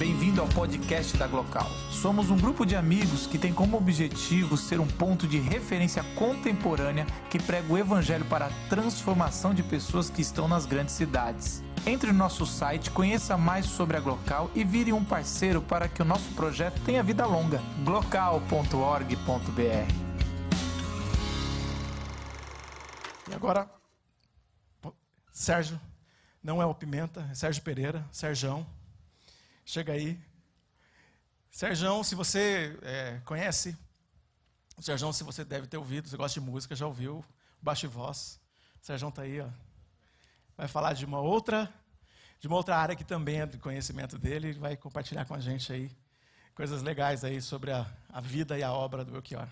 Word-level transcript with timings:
Bem-vindo 0.00 0.40
ao 0.40 0.48
podcast 0.48 1.14
da 1.18 1.26
Glocal. 1.26 1.68
Somos 1.90 2.30
um 2.30 2.36
grupo 2.38 2.64
de 2.64 2.74
amigos 2.74 3.26
que 3.26 3.38
tem 3.38 3.52
como 3.52 3.76
objetivo 3.76 4.56
ser 4.56 4.80
um 4.80 4.86
ponto 4.86 5.28
de 5.28 5.38
referência 5.38 6.02
contemporânea 6.16 7.04
que 7.28 7.38
prega 7.38 7.70
o 7.70 7.76
evangelho 7.76 8.24
para 8.24 8.46
a 8.46 8.68
transformação 8.70 9.52
de 9.52 9.62
pessoas 9.62 10.08
que 10.08 10.22
estão 10.22 10.48
nas 10.48 10.64
grandes 10.64 10.94
cidades. 10.94 11.62
Entre 11.86 12.10
no 12.12 12.16
nosso 12.16 12.46
site, 12.46 12.90
conheça 12.90 13.36
mais 13.36 13.66
sobre 13.66 13.94
a 13.94 14.00
Glocal 14.00 14.50
e 14.54 14.64
vire 14.64 14.90
um 14.90 15.04
parceiro 15.04 15.60
para 15.60 15.86
que 15.86 16.00
o 16.00 16.04
nosso 16.06 16.30
projeto 16.30 16.80
tenha 16.80 17.02
vida 17.02 17.26
longa. 17.26 17.60
glocal.org.br 17.84 19.14
E 23.28 23.34
agora, 23.34 23.70
Sérgio, 25.30 25.78
não 26.42 26.62
é 26.62 26.64
o 26.64 26.74
Pimenta, 26.74 27.28
é 27.30 27.34
Sérgio 27.34 27.62
Pereira, 27.62 28.02
Serjão. 28.10 28.79
Chega 29.64 29.92
aí. 29.92 30.20
Serjão, 31.50 32.02
se 32.02 32.14
você 32.14 32.78
é, 32.82 33.20
conhece, 33.24 33.76
Serjão, 34.78 35.12
se 35.12 35.24
você 35.24 35.44
deve 35.44 35.66
ter 35.66 35.76
ouvido, 35.76 36.08
você 36.08 36.16
gosta 36.16 36.40
de 36.40 36.46
música, 36.46 36.74
já 36.74 36.86
ouviu, 36.86 37.24
baixo 37.60 37.88
voz. 37.88 38.40
Serjão 38.80 39.10
está 39.10 39.22
aí, 39.22 39.40
ó. 39.40 39.48
Vai 40.56 40.68
falar 40.68 40.92
de 40.92 41.04
uma 41.04 41.20
outra, 41.20 41.72
de 42.38 42.46
uma 42.46 42.56
outra 42.56 42.76
área 42.76 42.96
que 42.96 43.04
também 43.04 43.40
é 43.40 43.46
do 43.46 43.58
conhecimento 43.58 44.18
dele, 44.18 44.48
ele 44.48 44.58
vai 44.58 44.76
compartilhar 44.76 45.24
com 45.24 45.34
a 45.34 45.40
gente 45.40 45.72
aí 45.72 45.90
coisas 46.54 46.82
legais 46.82 47.24
aí 47.24 47.40
sobre 47.40 47.72
a, 47.72 47.86
a 48.08 48.20
vida 48.20 48.58
e 48.58 48.62
a 48.62 48.72
obra 48.72 49.04
do 49.04 49.12
Belchior. 49.12 49.48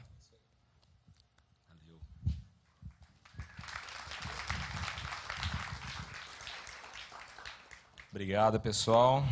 Obrigado, 8.11 8.59
pessoal. 8.61 9.25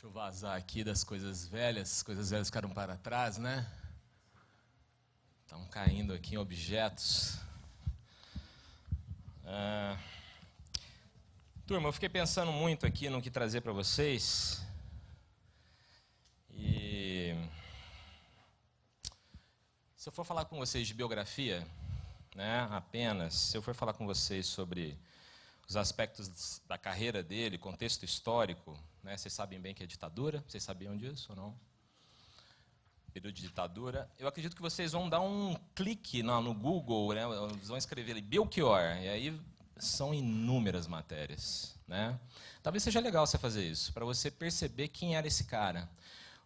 Deixa 0.00 0.08
eu 0.08 0.12
vazar 0.12 0.56
aqui 0.56 0.82
das 0.82 1.04
coisas 1.04 1.46
velhas. 1.46 1.98
As 1.98 2.02
coisas 2.02 2.30
velhas 2.30 2.48
ficaram 2.48 2.70
para 2.70 2.96
trás, 2.96 3.36
né? 3.36 3.70
Estão 5.42 5.62
caindo 5.66 6.14
aqui 6.14 6.36
em 6.36 6.38
objetos. 6.38 7.36
Ah. 9.44 9.98
Turma, 11.66 11.86
eu 11.88 11.92
fiquei 11.92 12.08
pensando 12.08 12.50
muito 12.50 12.86
aqui 12.86 13.10
no 13.10 13.20
que 13.20 13.30
trazer 13.30 13.60
para 13.60 13.74
vocês. 13.74 14.62
E 16.50 17.34
se 19.94 20.08
eu 20.08 20.12
for 20.14 20.24
falar 20.24 20.46
com 20.46 20.56
vocês 20.56 20.88
de 20.88 20.94
biografia, 20.94 21.68
né, 22.34 22.66
apenas, 22.70 23.34
se 23.34 23.54
eu 23.54 23.60
for 23.60 23.74
falar 23.74 23.92
com 23.92 24.06
vocês 24.06 24.46
sobre 24.46 24.98
os 25.70 25.76
aspectos 25.76 26.60
da 26.66 26.76
carreira 26.76 27.22
dele, 27.22 27.56
contexto 27.56 28.02
histórico, 28.02 28.76
né, 29.04 29.16
vocês 29.16 29.32
sabem 29.32 29.60
bem 29.60 29.72
que 29.72 29.84
é 29.84 29.86
ditadura, 29.86 30.42
vocês 30.48 30.64
sabiam 30.64 30.96
disso 30.96 31.28
ou 31.30 31.36
não? 31.36 31.54
Período 33.12 33.32
de 33.32 33.42
ditadura. 33.42 34.10
Eu 34.18 34.26
acredito 34.26 34.56
que 34.56 34.62
vocês 34.62 34.90
vão 34.90 35.08
dar 35.08 35.20
um 35.20 35.54
clique 35.72 36.24
no, 36.24 36.42
no 36.42 36.52
Google, 36.52 37.14
né, 37.14 37.22
vão 37.62 37.76
escrever 37.76 38.10
ali 38.10 38.20
Belchior, 38.20 38.80
e 39.00 39.08
aí 39.08 39.40
são 39.78 40.12
inúmeras 40.12 40.88
matérias. 40.88 41.76
Né? 41.86 42.18
Talvez 42.64 42.82
seja 42.82 42.98
legal 42.98 43.24
você 43.24 43.38
fazer 43.38 43.64
isso, 43.64 43.92
para 43.92 44.04
você 44.04 44.28
perceber 44.28 44.88
quem 44.88 45.14
era 45.14 45.28
esse 45.28 45.44
cara. 45.44 45.88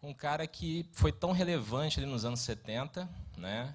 Um 0.02 0.12
cara 0.12 0.46
que 0.46 0.86
foi 0.92 1.10
tão 1.10 1.32
relevante 1.32 1.98
ali 1.98 2.06
nos 2.06 2.26
anos 2.26 2.40
70, 2.40 3.08
né? 3.38 3.74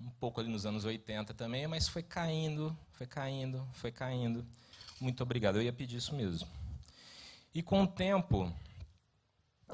um 0.00 0.08
pouco 0.08 0.40
ali 0.40 0.48
nos 0.48 0.64
anos 0.64 0.86
80 0.86 1.34
também, 1.34 1.66
mas 1.66 1.86
foi 1.86 2.02
caindo, 2.02 2.74
foi 2.92 3.06
caindo, 3.06 3.68
foi 3.74 3.92
caindo. 3.92 4.46
Muito 5.00 5.22
obrigado, 5.22 5.56
eu 5.56 5.62
ia 5.62 5.72
pedir 5.72 5.96
isso 5.96 6.14
mesmo. 6.14 6.48
E 7.54 7.62
com 7.62 7.82
o 7.82 7.86
tempo, 7.86 8.52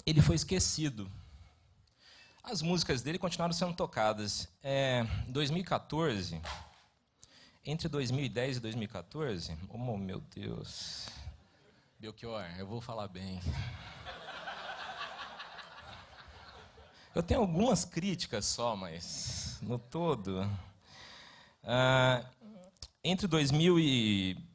ele 0.05 0.20
foi 0.20 0.34
esquecido. 0.34 1.11
As 2.42 2.61
músicas 2.61 3.02
dele 3.02 3.19
continuaram 3.19 3.52
sendo 3.52 3.73
tocadas. 3.74 4.48
É, 4.63 5.05
2014, 5.29 6.41
entre 7.64 7.89
2010 7.89 8.57
e 8.57 8.61
2014, 8.61 9.57
oh 9.69 9.97
meu 9.97 10.20
Deus. 10.35 11.07
Belchior, 12.01 12.45
eu 12.58 12.67
vou 12.67 12.80
falar 12.80 13.07
bem. 13.07 13.41
Eu 17.14 17.23
tenho 17.23 17.41
algumas 17.41 17.85
críticas 17.85 18.47
só, 18.47 18.74
mas 18.74 19.58
no 19.63 19.79
todo. 19.79 20.51
Ah, 21.63 22.24
entre 23.05 23.29
2010 23.29 23.86
e 23.86 24.52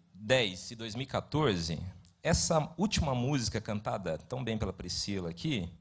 2014, 0.75 1.79
essa 2.23 2.73
última 2.77 3.15
música 3.15 3.61
cantada 3.61 4.17
tão 4.17 4.43
bem 4.43 4.57
pela 4.57 4.73
Priscila 4.73 5.29
aqui, 5.29 5.71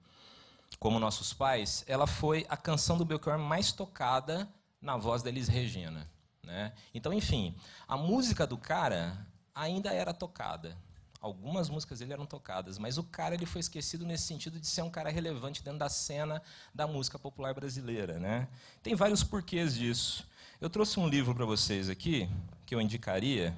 como 0.78 0.98
Nossos 0.98 1.32
Pais, 1.32 1.84
ela 1.86 2.06
foi 2.06 2.46
a 2.48 2.56
canção 2.56 2.98
do 2.98 3.04
Belchior 3.04 3.38
mais 3.38 3.72
tocada 3.72 4.48
na 4.80 4.96
voz 4.96 5.22
da 5.22 5.28
Elis 5.28 5.48
Regina. 5.48 6.08
Né? 6.42 6.72
Então, 6.94 7.12
enfim, 7.12 7.56
a 7.88 7.96
música 7.96 8.46
do 8.46 8.56
cara 8.56 9.26
ainda 9.54 9.92
era 9.92 10.12
tocada. 10.12 10.76
Algumas 11.20 11.68
músicas 11.68 11.98
dele 11.98 12.12
eram 12.12 12.26
tocadas, 12.26 12.78
mas 12.78 12.98
o 12.98 13.02
cara 13.02 13.34
ele 13.34 13.46
foi 13.46 13.60
esquecido 13.60 14.04
nesse 14.04 14.24
sentido 14.24 14.60
de 14.60 14.66
ser 14.66 14.82
um 14.82 14.90
cara 14.90 15.10
relevante 15.10 15.62
dentro 15.62 15.80
da 15.80 15.88
cena 15.88 16.40
da 16.72 16.86
música 16.86 17.18
popular 17.18 17.52
brasileira. 17.54 18.18
Né? 18.20 18.46
Tem 18.82 18.94
vários 18.94 19.24
porquês 19.24 19.74
disso. 19.74 20.24
Eu 20.60 20.70
trouxe 20.70 21.00
um 21.00 21.08
livro 21.08 21.34
para 21.34 21.44
vocês 21.44 21.88
aqui, 21.88 22.28
que 22.64 22.74
eu 22.74 22.80
indicaria, 22.80 23.56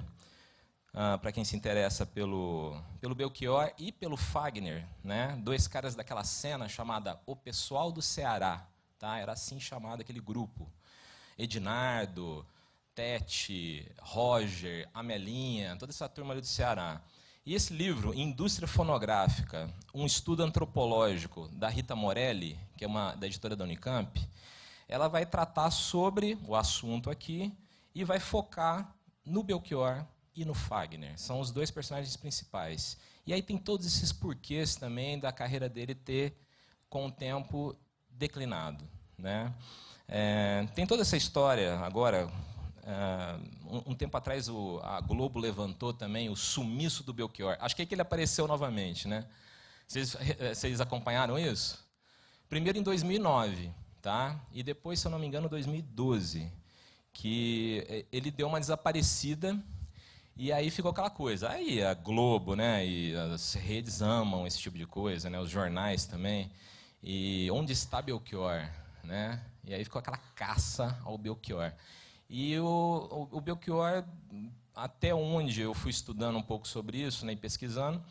ah, 0.93 1.17
para 1.17 1.31
quem 1.31 1.45
se 1.45 1.55
interessa 1.55 2.05
pelo, 2.05 2.75
pelo 2.99 3.13
Belchior 3.13 3.71
e 3.77 3.91
pelo 3.91 4.17
Fagner, 4.17 4.85
né? 5.03 5.39
dois 5.43 5.67
caras 5.67 5.95
daquela 5.95 6.23
cena 6.23 6.67
chamada 6.67 7.19
O 7.25 7.35
Pessoal 7.35 7.91
do 7.91 8.01
Ceará. 8.01 8.65
Tá? 8.97 9.17
Era 9.17 9.33
assim 9.33 9.59
chamado 9.59 10.01
aquele 10.01 10.19
grupo. 10.19 10.69
Edinardo, 11.37 12.45
Tete, 12.93 13.89
Roger, 14.01 14.89
Amelinha, 14.93 15.75
toda 15.77 15.91
essa 15.91 16.09
turma 16.09 16.33
ali 16.33 16.41
do 16.41 16.47
Ceará. 16.47 17.01
E 17.45 17.55
esse 17.55 17.73
livro, 17.73 18.13
Indústria 18.13 18.67
Fonográfica, 18.67 19.73
um 19.93 20.05
estudo 20.05 20.43
antropológico 20.43 21.47
da 21.49 21.69
Rita 21.69 21.95
Morelli, 21.95 22.59
que 22.75 22.83
é 22.83 22.87
uma 22.87 23.15
da 23.15 23.25
editora 23.25 23.55
da 23.55 23.63
Unicamp, 23.63 24.19
ela 24.87 25.07
vai 25.07 25.25
tratar 25.25 25.71
sobre 25.71 26.37
o 26.45 26.55
assunto 26.55 27.09
aqui 27.09 27.55
e 27.95 28.03
vai 28.03 28.19
focar 28.19 28.93
no 29.23 29.41
Belchior 29.43 30.05
e 30.41 30.45
no 30.45 30.53
Fagner. 30.53 31.19
São 31.19 31.39
os 31.39 31.51
dois 31.51 31.69
personagens 31.69 32.15
principais. 32.15 32.97
E 33.27 33.33
aí 33.33 33.41
tem 33.41 33.57
todos 33.57 33.85
esses 33.85 34.13
porquês 34.13 34.75
também 34.75 35.19
da 35.19 35.31
carreira 35.31 35.67
dele 35.67 35.93
ter, 35.93 36.33
com 36.89 37.07
o 37.07 37.11
tempo, 37.11 37.75
declinado. 38.09 38.87
Né? 39.17 39.53
É, 40.07 40.65
tem 40.73 40.87
toda 40.87 41.01
essa 41.01 41.17
história 41.17 41.77
agora 41.79 42.29
Uh, 42.79 43.75
um, 43.75 43.91
um, 43.91 43.95
tempo 43.95 44.17
atrás 44.17 44.49
o, 44.49 44.79
a 44.81 44.99
Globo 44.99 45.37
levantou 45.37 45.93
também 45.93 46.27
o 46.27 46.35
sumiço 46.35 47.03
do 47.03 47.13
Belchior. 47.13 47.55
Acho 47.59 47.75
que 47.75 47.83
é 47.83 47.85
que 47.85 47.93
ele 47.93 48.01
apareceu 48.01 48.47
novamente, 48.47 49.07
né? 49.07 49.27
Vocês, 49.87 50.15
eh, 50.15 50.55
vocês 50.55 50.81
acompanharam 50.81 51.37
isso? 51.37 51.87
Primeiro 52.49 52.79
em 52.79 52.81
2009, 52.81 53.71
tá? 54.01 54.39
E 54.51 54.63
depois, 54.63 54.99
se 54.99 55.05
eu 55.05 55.11
não 55.11 55.19
me 55.19 55.27
engano, 55.27 55.47
2012, 55.47 56.51
que 57.13 57.85
eh, 57.87 58.05
ele 58.11 58.31
deu 58.31 58.47
uma 58.47 58.59
desaparecida 58.59 59.55
e 60.41 60.53
aí 60.53 60.71
ficou 60.71 60.91
aquela 60.91 61.09
coisa. 61.09 61.49
Aí 61.49 61.83
a 61.83 61.93
Globo, 61.93 62.55
né? 62.55 62.87
E 62.87 63.13
as 63.13 63.55
redes 63.55 64.01
amam 64.01 64.47
esse 64.47 64.57
tipo 64.57 64.77
de 64.77 64.85
coisa, 64.85 65.29
né? 65.29 65.37
Os 65.37 65.49
jornais 65.49 66.05
também. 66.05 66.49
E 67.03 67.51
onde 67.51 67.73
está 67.73 68.01
Belchior, 68.01 68.65
né? 69.03 69.43
E 69.65 69.73
aí 69.73 69.83
ficou 69.83 69.99
aquela 69.99 70.17
caça 70.35 70.97
ao 71.03 71.17
Belchior. 71.17 71.73
E 72.29 72.57
o, 72.57 73.27
o, 73.33 73.37
o 73.37 73.41
Belchior, 73.41 74.05
até 74.73 75.13
onde 75.13 75.59
eu 75.59 75.73
fui 75.73 75.91
estudando 75.91 76.37
um 76.37 76.41
pouco 76.41 76.65
sobre 76.65 76.99
isso, 76.99 77.25
né, 77.25 77.33
e 77.33 77.35
pesquisando, 77.35 78.01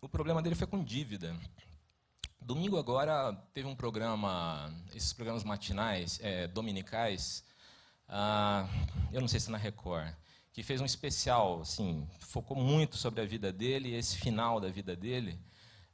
o 0.00 0.08
problema 0.08 0.40
dele 0.40 0.54
foi 0.54 0.66
com 0.66 0.82
dívida. 0.82 1.36
Domingo 2.40 2.78
agora 2.78 3.30
teve 3.52 3.68
um 3.68 3.76
programa, 3.76 4.72
esses 4.94 5.12
programas 5.12 5.44
matinais, 5.44 6.18
é, 6.22 6.48
dominicais, 6.48 7.44
ah, 8.08 8.66
eu 9.12 9.20
não 9.20 9.28
sei 9.28 9.38
se 9.38 9.50
é 9.50 9.52
na 9.52 9.58
Record, 9.58 10.14
que 10.52 10.62
fez 10.62 10.80
um 10.80 10.84
especial, 10.84 11.62
assim, 11.62 12.06
focou 12.18 12.56
muito 12.56 12.96
sobre 12.96 13.20
a 13.20 13.24
vida 13.24 13.52
dele, 13.52 13.94
esse 13.94 14.18
final 14.18 14.60
da 14.60 14.68
vida 14.68 14.94
dele. 14.94 15.38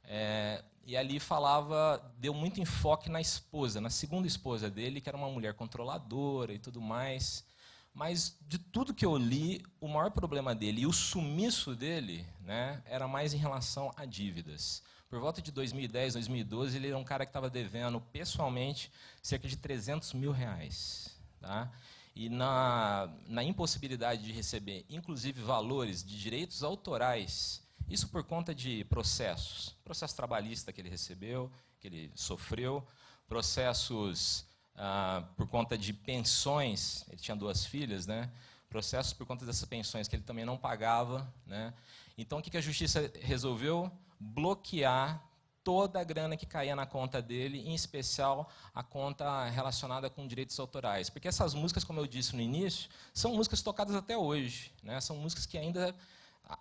É, 0.03 0.63
e 0.85 0.97
ali 0.97 1.19
falava, 1.19 2.01
deu 2.17 2.33
muito 2.33 2.59
enfoque 2.59 3.09
na 3.09 3.21
esposa, 3.21 3.79
na 3.79 3.89
segunda 3.89 4.27
esposa 4.27 4.69
dele, 4.69 4.99
que 4.99 5.07
era 5.07 5.17
uma 5.17 5.29
mulher 5.29 5.53
controladora 5.53 6.51
e 6.51 6.59
tudo 6.59 6.81
mais. 6.81 7.45
Mas 7.93 8.37
de 8.47 8.57
tudo 8.57 8.93
que 8.93 9.05
eu 9.05 9.15
li, 9.15 9.63
o 9.79 9.87
maior 9.87 10.11
problema 10.11 10.53
dele 10.53 10.81
e 10.81 10.85
o 10.87 10.93
sumiço 10.93 11.75
dele 11.75 12.25
né, 12.41 12.81
era 12.85 13.07
mais 13.07 13.33
em 13.33 13.37
relação 13.37 13.91
a 13.95 14.03
dívidas. 14.03 14.83
Por 15.09 15.19
volta 15.19 15.41
de 15.41 15.51
2010, 15.51 16.13
2012, 16.13 16.77
ele 16.77 16.87
era 16.87 16.97
um 16.97 17.03
cara 17.03 17.25
que 17.25 17.29
estava 17.29 17.49
devendo 17.49 17.99
pessoalmente 17.99 18.91
cerca 19.21 19.47
de 19.47 19.57
300 19.57 20.13
mil 20.13 20.31
reais. 20.31 21.17
Tá? 21.39 21.71
E 22.19 22.27
na, 22.27 23.09
na 23.27 23.41
impossibilidade 23.41 24.21
de 24.23 24.33
receber, 24.33 24.85
inclusive, 24.89 25.41
valores 25.41 26.03
de 26.03 26.19
direitos 26.19 26.63
autorais, 26.63 27.65
isso 27.89 28.09
por 28.09 28.25
conta 28.25 28.53
de 28.53 28.83
processos, 28.83 29.73
processo 29.85 30.17
trabalhista 30.17 30.73
que 30.73 30.81
ele 30.81 30.89
recebeu, 30.89 31.49
que 31.79 31.87
ele 31.87 32.11
sofreu, 32.13 32.85
processos 33.25 34.45
ah, 34.75 35.23
por 35.37 35.47
conta 35.47 35.77
de 35.77 35.93
pensões, 35.93 37.05
ele 37.07 37.21
tinha 37.21 37.37
duas 37.37 37.65
filhas, 37.65 38.05
né? 38.05 38.29
processos 38.67 39.13
por 39.13 39.25
conta 39.25 39.45
dessas 39.45 39.63
pensões 39.69 40.09
que 40.09 40.17
ele 40.17 40.23
também 40.23 40.43
não 40.43 40.57
pagava. 40.57 41.33
Né? 41.47 41.73
Então, 42.17 42.39
o 42.39 42.41
que 42.41 42.57
a 42.57 42.61
justiça 42.61 43.09
resolveu? 43.21 43.89
Bloquear 44.19 45.23
toda 45.63 45.99
a 45.99 46.03
grana 46.03 46.37
que 46.37 46.45
caía 46.45 46.75
na 46.75 46.85
conta 46.85 47.21
dele, 47.21 47.59
em 47.59 47.75
especial 47.75 48.49
a 48.73 48.83
conta 48.83 49.49
relacionada 49.49 50.09
com 50.09 50.27
direitos 50.27 50.59
autorais. 50.59 51.09
Porque 51.09 51.27
essas 51.27 51.53
músicas, 51.53 51.83
como 51.83 51.99
eu 51.99 52.07
disse 52.07 52.35
no 52.35 52.41
início, 52.41 52.89
são 53.13 53.35
músicas 53.35 53.61
tocadas 53.61 53.95
até 53.95 54.17
hoje. 54.17 54.71
Né? 54.83 54.99
São 55.01 55.15
músicas 55.17 55.45
que 55.45 55.57
ainda 55.57 55.95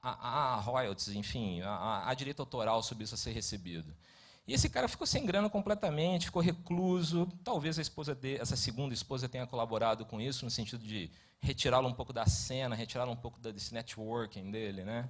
há, 0.03 0.57
royalties, 0.57 1.09
enfim, 1.09 1.61
há 1.63 2.13
direito 2.15 2.41
autoral 2.41 2.83
sobre 2.83 3.05
isso 3.05 3.15
a 3.15 3.19
ser 3.19 3.33
recebido. 3.33 3.95
E 4.47 4.55
esse 4.55 4.71
cara 4.71 4.89
ficou 4.89 5.07
sem 5.07 5.27
grana 5.27 5.51
completamente, 5.51 6.27
ficou 6.27 6.41
recluso. 6.41 7.29
Talvez 7.45 7.79
a 7.79 7.83
esposa 7.83 8.15
de, 8.15 8.37
essa 8.37 8.57
segunda 8.57 8.95
esposa 8.95 9.29
tenha 9.29 9.47
colaborado 9.47 10.07
com 10.07 10.21
isso, 10.21 10.45
no 10.45 10.51
sentido 10.51 10.83
de 10.83 11.11
retirá-lo 11.39 11.87
um 11.87 11.93
pouco 11.93 12.13
da 12.13 12.27
cena, 12.27 12.75
retirá-lo 12.75 13.13
um 13.13 13.17
pouco 13.17 13.39
desse 13.39 13.75
networking 13.75 14.51
dele. 14.51 14.85
Né? 14.85 15.09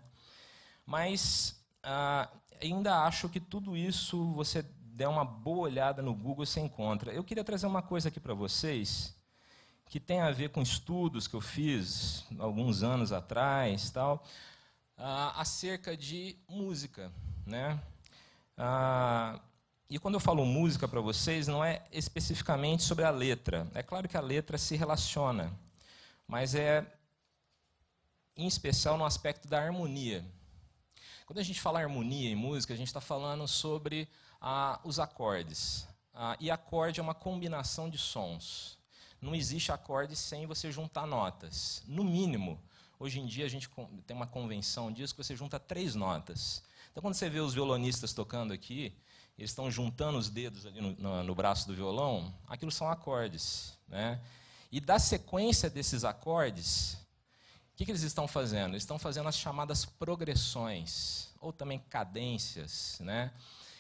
Mas 0.85 1.56
ah, 1.90 2.29
ainda 2.61 3.05
acho 3.05 3.31
que 3.31 3.40
tudo 3.40 3.75
isso, 3.75 4.31
você 4.32 4.62
der 4.62 5.08
uma 5.08 5.25
boa 5.25 5.61
olhada 5.61 6.02
no 6.02 6.12
Google, 6.12 6.44
você 6.44 6.61
encontra. 6.61 7.11
Eu 7.12 7.25
queria 7.25 7.43
trazer 7.43 7.67
uma 7.67 7.81
coisa 7.81 8.08
aqui 8.08 8.20
para 8.20 8.35
vocês, 8.35 9.17
que 9.87 9.99
tem 9.99 10.20
a 10.20 10.31
ver 10.31 10.50
com 10.50 10.61
estudos 10.61 11.26
que 11.26 11.35
eu 11.35 11.40
fiz 11.40 12.26
alguns 12.38 12.82
anos 12.82 13.11
atrás, 13.11 13.88
tal, 13.88 14.23
ah, 14.99 15.40
acerca 15.40 15.96
de 15.96 16.37
música. 16.46 17.11
Né? 17.46 17.81
Ah, 18.55 19.40
e 19.88 19.99
quando 19.99 20.14
eu 20.17 20.20
falo 20.20 20.44
música 20.44 20.87
para 20.87 21.00
vocês, 21.00 21.49
não 21.49 21.64
é 21.64 21.82
especificamente 21.90 22.82
sobre 22.82 23.05
a 23.06 23.11
letra. 23.11 23.67
É 23.73 23.82
claro 23.82 24.06
que 24.06 24.17
a 24.19 24.20
letra 24.20 24.58
se 24.58 24.76
relaciona, 24.76 25.50
mas 26.26 26.55
é 26.55 26.85
em 28.37 28.46
especial 28.46 28.99
no 28.99 29.06
aspecto 29.06 29.49
da 29.49 29.58
harmonia. 29.58 30.23
Quando 31.29 31.41
a 31.41 31.43
gente 31.43 31.61
fala 31.61 31.79
harmonia 31.79 32.31
em 32.31 32.35
música, 32.35 32.73
a 32.73 32.77
gente 32.77 32.87
está 32.87 33.03
falando 33.03 33.47
sobre 33.47 34.09
ah, 34.41 34.81
os 34.83 34.99
acordes. 34.99 35.87
Ah, 36.15 36.35
e 36.41 36.51
acorde 36.51 37.01
é 37.01 37.03
uma 37.03 37.15
combinação 37.15 37.91
de 37.91 37.99
sons. 37.99 38.79
Não 39.21 39.35
existe 39.35 39.71
acorde 39.71 40.17
sem 40.17 40.47
você 40.47 40.73
juntar 40.73 41.07
notas. 41.07 41.83
No 41.87 42.03
mínimo, 42.03 42.59
hoje 42.99 43.21
em 43.21 43.27
dia 43.27 43.45
a 43.45 43.49
gente 43.49 43.69
tem 44.07 44.17
uma 44.17 44.27
convenção 44.27 44.91
disso 44.91 45.15
que 45.15 45.23
você 45.23 45.37
junta 45.37 45.61
três 45.61 45.95
notas. 45.95 46.63
Então, 46.91 47.03
quando 47.03 47.13
você 47.13 47.29
vê 47.29 47.41
os 47.41 47.53
violonistas 47.53 48.15
tocando 48.15 48.55
aqui, 48.55 48.97
eles 49.37 49.51
estão 49.51 49.71
juntando 49.71 50.17
os 50.17 50.31
dedos 50.31 50.65
ali 50.65 50.81
no, 50.81 50.93
no, 50.93 51.23
no 51.25 51.35
braço 51.35 51.69
do 51.69 51.75
violão, 51.75 52.35
aquilo 52.47 52.71
são 52.71 52.89
acordes. 52.89 53.77
Né? 53.87 54.19
E 54.73 54.81
da 54.81 54.99
sequência 54.99 55.69
desses 55.69 56.05
acordes, 56.05 56.97
que, 57.79 57.85
que 57.85 57.93
eles 57.93 58.03
estão 58.03 58.27
fazendo? 58.27 58.73
Eles 58.73 58.83
estão 58.83 58.99
fazendo 58.99 59.29
as 59.29 59.37
chamadas 59.37 59.85
progressões, 59.85 61.29
ou 61.41 61.53
também 61.53 61.79
cadências, 61.79 62.99
né? 62.99 63.33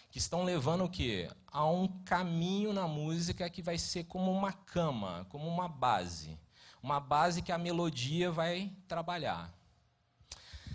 que 0.08 0.18
estão 0.18 0.44
levando 0.44 0.84
o 0.84 0.88
quê? 0.88 1.28
A 1.48 1.66
um 1.66 1.88
caminho 2.04 2.72
na 2.72 2.86
música 2.86 3.50
que 3.50 3.60
vai 3.60 3.76
ser 3.76 4.04
como 4.04 4.30
uma 4.30 4.52
cama, 4.52 5.26
como 5.28 5.48
uma 5.48 5.68
base. 5.68 6.38
Uma 6.80 7.00
base 7.00 7.42
que 7.42 7.50
a 7.50 7.58
melodia 7.58 8.30
vai 8.30 8.72
trabalhar. 8.86 9.52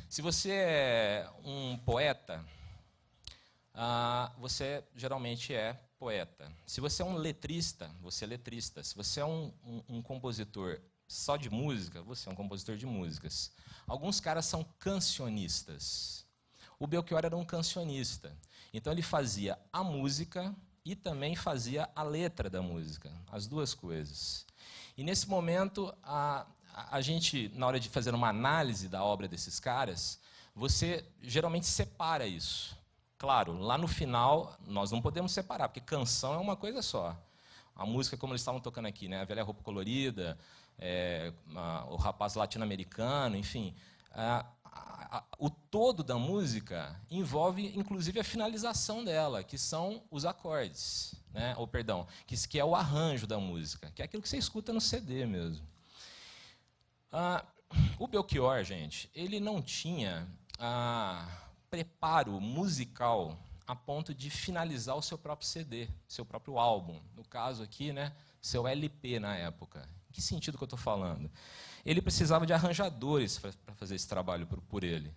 Se 0.09 0.21
você 0.21 0.51
é 0.51 1.29
um 1.45 1.77
poeta, 1.77 2.45
ah, 3.73 4.33
você 4.37 4.83
geralmente 4.95 5.53
é 5.53 5.79
poeta. 5.97 6.51
Se 6.65 6.81
você 6.81 7.01
é 7.01 7.05
um 7.05 7.15
letrista, 7.15 7.89
você 8.01 8.25
é 8.25 8.27
letrista. 8.27 8.83
Se 8.83 8.93
você 8.95 9.21
é 9.21 9.25
um, 9.25 9.53
um, 9.63 9.83
um 9.87 10.01
compositor 10.01 10.81
só 11.13 11.37
de 11.37 11.49
música, 11.49 12.01
você 12.01 12.27
é 12.27 12.31
um 12.31 12.35
compositor 12.35 12.75
de 12.75 12.85
músicas. 12.85 13.51
Alguns 13.87 14.19
caras 14.19 14.45
são 14.45 14.65
cancionistas. 14.79 16.25
O 16.79 16.87
Belchior 16.87 17.23
era 17.23 17.37
um 17.37 17.45
cancionista. 17.45 18.35
Então 18.73 18.91
ele 18.91 19.01
fazia 19.01 19.57
a 19.71 19.83
música 19.83 20.53
e 20.83 20.95
também 20.95 21.35
fazia 21.35 21.89
a 21.95 22.03
letra 22.03 22.49
da 22.49 22.61
música, 22.61 23.11
as 23.31 23.47
duas 23.47 23.73
coisas. 23.73 24.45
E 24.97 25.03
nesse 25.03 25.29
momento, 25.29 25.93
a, 26.03 26.45
a 26.73 26.99
gente, 27.01 27.51
na 27.55 27.67
hora 27.67 27.79
de 27.79 27.89
fazer 27.89 28.13
uma 28.13 28.29
análise 28.29 28.89
da 28.89 29.03
obra 29.03 29.27
desses 29.27 29.59
caras, 29.59 30.19
você 30.55 31.05
geralmente 31.21 31.67
separa 31.67 32.27
isso. 32.27 32.75
Claro, 33.17 33.57
lá 33.57 33.77
no 33.77 33.87
final, 33.87 34.57
nós 34.67 34.91
não 34.91 35.01
podemos 35.01 35.31
separar, 35.31 35.69
porque 35.69 35.79
canção 35.79 36.33
é 36.33 36.37
uma 36.37 36.55
coisa 36.55 36.81
só. 36.81 37.17
A 37.75 37.85
música, 37.85 38.17
como 38.17 38.33
eles 38.33 38.41
estavam 38.41 38.59
tocando 38.59 38.87
aqui, 38.87 39.07
né? 39.07 39.21
a 39.21 39.25
velha 39.25 39.43
roupa 39.43 39.63
colorida, 39.63 40.37
é, 40.77 41.33
a, 41.55 41.85
o 41.89 41.95
rapaz 41.95 42.35
latino-americano, 42.35 43.35
enfim. 43.35 43.75
A, 44.11 44.45
a, 44.65 45.23
o 45.37 45.49
todo 45.49 46.03
da 46.03 46.17
música 46.17 46.99
envolve, 47.09 47.71
inclusive, 47.77 48.19
a 48.19 48.23
finalização 48.23 49.03
dela, 49.03 49.43
que 49.43 49.57
são 49.57 50.03
os 50.09 50.25
acordes, 50.25 51.15
né? 51.31 51.53
ou 51.57 51.67
perdão, 51.67 52.07
que, 52.25 52.35
que 52.47 52.59
é 52.59 52.65
o 52.65 52.75
arranjo 52.75 53.27
da 53.27 53.39
música, 53.39 53.91
que 53.91 54.01
é 54.01 54.05
aquilo 54.05 54.23
que 54.23 54.29
você 54.29 54.37
escuta 54.37 54.73
no 54.73 54.81
CD 54.81 55.25
mesmo. 55.25 55.65
Ah, 57.11 57.45
o 57.99 58.07
Belchior, 58.07 58.63
gente, 58.63 59.09
ele 59.13 59.39
não 59.39 59.61
tinha 59.61 60.27
ah, 60.59 61.27
preparo 61.69 62.39
musical 62.39 63.37
a 63.65 63.75
ponto 63.75 64.13
de 64.13 64.29
finalizar 64.29 64.95
o 64.95 65.01
seu 65.01 65.17
próprio 65.17 65.47
CD, 65.47 65.87
seu 66.07 66.25
próprio 66.25 66.57
álbum. 66.57 66.99
No 67.15 67.23
caso 67.23 67.63
aqui, 67.63 67.93
né, 67.93 68.13
seu 68.41 68.67
LP 68.67 69.19
na 69.19 69.35
época. 69.35 69.87
Que 70.13 70.21
sentido 70.21 70.57
que 70.57 70.63
eu 70.63 70.67
estou 70.67 70.79
falando? 70.79 71.29
Ele 71.83 72.01
precisava 72.01 72.45
de 72.45 72.53
arranjadores 72.53 73.39
para 73.39 73.75
fazer 73.75 73.95
esse 73.95 74.07
trabalho 74.07 74.45
por, 74.47 74.61
por, 74.61 74.83
ele. 74.83 75.11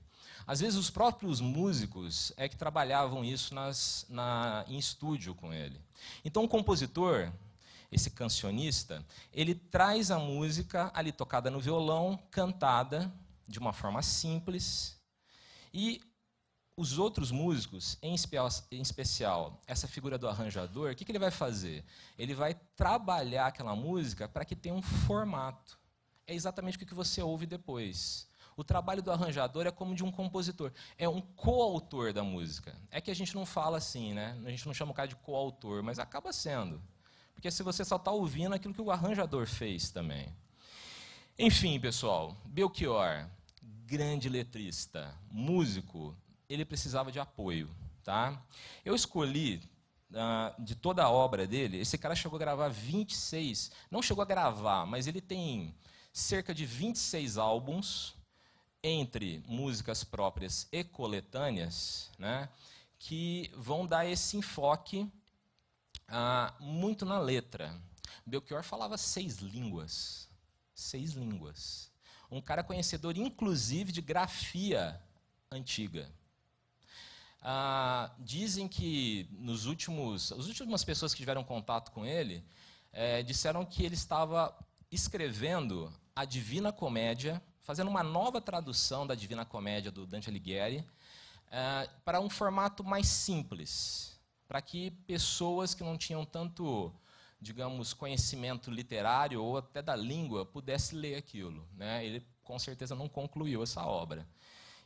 Às 0.46 0.60
vezes, 0.60 0.76
os 0.76 0.90
próprios 0.90 1.40
músicos 1.40 2.32
é 2.37 2.48
que 2.48 2.56
trabalhavam 2.56 3.25
isso 3.25 3.54
nas, 3.54 4.06
na, 4.08 4.64
em 4.66 4.78
estúdio 4.78 5.34
com 5.34 5.52
ele. 5.52 5.81
Então, 6.25 6.43
o 6.43 6.48
compositor, 6.48 7.31
esse 7.93 8.10
cancionista, 8.10 9.04
ele 9.32 9.54
traz 9.54 10.10
a 10.10 10.19
música 10.19 10.90
ali 10.94 11.12
tocada 11.12 11.50
no 11.50 11.60
violão, 11.60 12.19
cantada 12.31 13.12
de 13.46 13.58
uma 13.58 13.72
forma 13.72 14.02
simples, 14.02 14.96
e 15.72 16.00
os 16.76 16.99
outros 16.99 17.30
músicos, 17.30 17.97
em 18.02 18.12
especial 18.14 19.62
essa 19.66 19.88
figura 19.88 20.18
do 20.18 20.28
arranjador, 20.28 20.92
o 20.92 20.95
que, 20.95 21.11
ele 21.11 21.18
vai 21.18 21.30
fazer? 21.30 21.83
Ele 22.18 22.35
vai 22.35 22.54
trabalhar 22.76 23.47
aquela 23.47 23.75
música 23.75 24.28
para 24.28 24.45
que 24.45 24.54
tenha 24.54 24.75
um 24.75 24.83
formato. 24.83 25.78
É 26.26 26.35
exatamente 26.35 26.76
o 26.76 26.87
que 26.87 26.95
você 26.95 27.23
ouve 27.23 27.47
depois. 27.47 28.28
O 28.56 28.62
trabalho 28.62 29.02
do 29.02 29.11
arranjador 29.11 29.66
é 29.66 29.71
como 29.71 29.95
de 29.95 30.04
um 30.04 30.11
compositor. 30.11 30.71
É 30.99 31.09
um 31.09 31.21
coautor 31.21 32.12
da 32.12 32.23
música. 32.23 32.76
É 32.90 33.00
que 33.00 33.11
a 33.11 33.14
gente 33.14 33.35
não 33.35 33.47
fala 33.47 33.78
assim, 33.78 34.12
né? 34.12 34.38
A 34.45 34.50
gente 34.50 34.66
não 34.66 34.75
chama 34.75 34.92
o 34.92 34.95
cara 34.95 35.09
de 35.09 35.16
coautor, 35.16 35.83
mas 35.83 35.99
acaba 35.99 36.33
sendo. 36.33 36.83
Porque 37.35 37.50
se 37.50 37.62
você 37.62 37.85
só 37.85 37.97
está 37.97 38.11
ouvindo 38.11 38.54
aquilo 38.54 38.75
que 38.75 38.80
o 38.80 38.90
arranjador 38.90 39.47
fez 39.47 39.90
também. 39.90 40.35
Enfim, 41.38 41.78
pessoal, 41.78 42.37
Belchior, 42.47 43.28
grande 43.87 44.28
letrista, 44.28 45.14
músico, 45.30 46.16
ele 46.49 46.65
precisava 46.65 47.11
de 47.12 47.19
apoio. 47.19 47.69
Tá? 48.05 48.41
Eu 48.85 48.95
escolhi, 48.95 49.61
uh, 50.12 50.62
de 50.62 50.75
toda 50.75 51.03
a 51.03 51.11
obra 51.11 51.47
dele, 51.47 51.79
esse 51.79 51.99
cara 51.99 52.15
chegou 52.15 52.37
a 52.37 52.41
gravar 52.41 52.69
26, 52.69 53.71
não 53.91 54.00
chegou 54.00 54.23
a 54.23 54.26
gravar, 54.26 54.87
mas 54.87 55.07
ele 55.07 55.21
tem 55.21 55.75
cerca 56.12 56.55
de 56.55 56.65
26 56.65 57.37
álbuns, 57.37 58.17
entre 58.83 59.43
músicas 59.49 60.05
próprias 60.05 60.69
e 60.71 60.85
coletâneas, 60.85 62.11
né, 62.19 62.49
que 62.99 63.50
vão 63.57 63.85
dar 63.85 64.07
esse 64.07 64.37
enfoque 64.37 65.11
uh, 66.09 66.62
muito 66.62 67.05
na 67.05 67.19
letra. 67.19 67.75
Belchior 68.25 68.62
falava 68.62 68.97
seis 68.97 69.38
línguas. 69.38 70.29
Seis 70.75 71.12
línguas. 71.12 71.91
Um 72.31 72.41
cara 72.41 72.62
conhecedor, 72.62 73.17
inclusive, 73.17 73.93
de 73.93 74.00
grafia 74.00 75.00
antiga. 75.50 76.11
Ah, 77.49 78.11
dizem 78.19 78.67
que 78.67 79.29
nos 79.31 79.67
últimos, 79.67 80.33
as 80.33 80.49
últimas 80.49 80.83
pessoas 80.83 81.15
que 81.15 81.21
tiveram 81.21 81.45
contato 81.45 81.93
com 81.93 82.05
ele 82.05 82.45
é, 82.93 83.23
disseram 83.23 83.65
que 83.65 83.85
ele 83.85 83.95
estava 83.95 84.53
escrevendo 84.91 85.93
a 86.17 86.25
Divina 86.25 86.73
Comédia, 86.73 87.41
fazendo 87.62 87.87
uma 87.87 88.03
nova 88.03 88.41
tradução 88.41 89.07
da 89.07 89.15
Divina 89.15 89.45
Comédia 89.45 89.93
do 89.93 90.05
Dante 90.05 90.29
Alighieri 90.29 90.85
é, 91.49 91.88
para 92.05 92.19
um 92.19 92.29
formato 92.29 92.83
mais 92.83 93.07
simples, 93.07 94.19
para 94.49 94.61
que 94.61 94.91
pessoas 95.07 95.73
que 95.73 95.85
não 95.85 95.97
tinham 95.97 96.25
tanto 96.25 96.93
digamos, 97.41 97.95
conhecimento 97.95 98.73
literário 98.73 99.41
ou 99.41 99.59
até 99.59 99.81
da 99.81 99.95
língua 99.95 100.45
pudesse 100.45 100.97
ler 100.97 101.15
aquilo. 101.15 101.65
Né? 101.76 102.05
Ele 102.05 102.26
com 102.43 102.59
certeza 102.59 102.97
não 102.97 103.09
concluiu 103.09 103.62
essa 103.62 103.85
obra. 103.87 104.26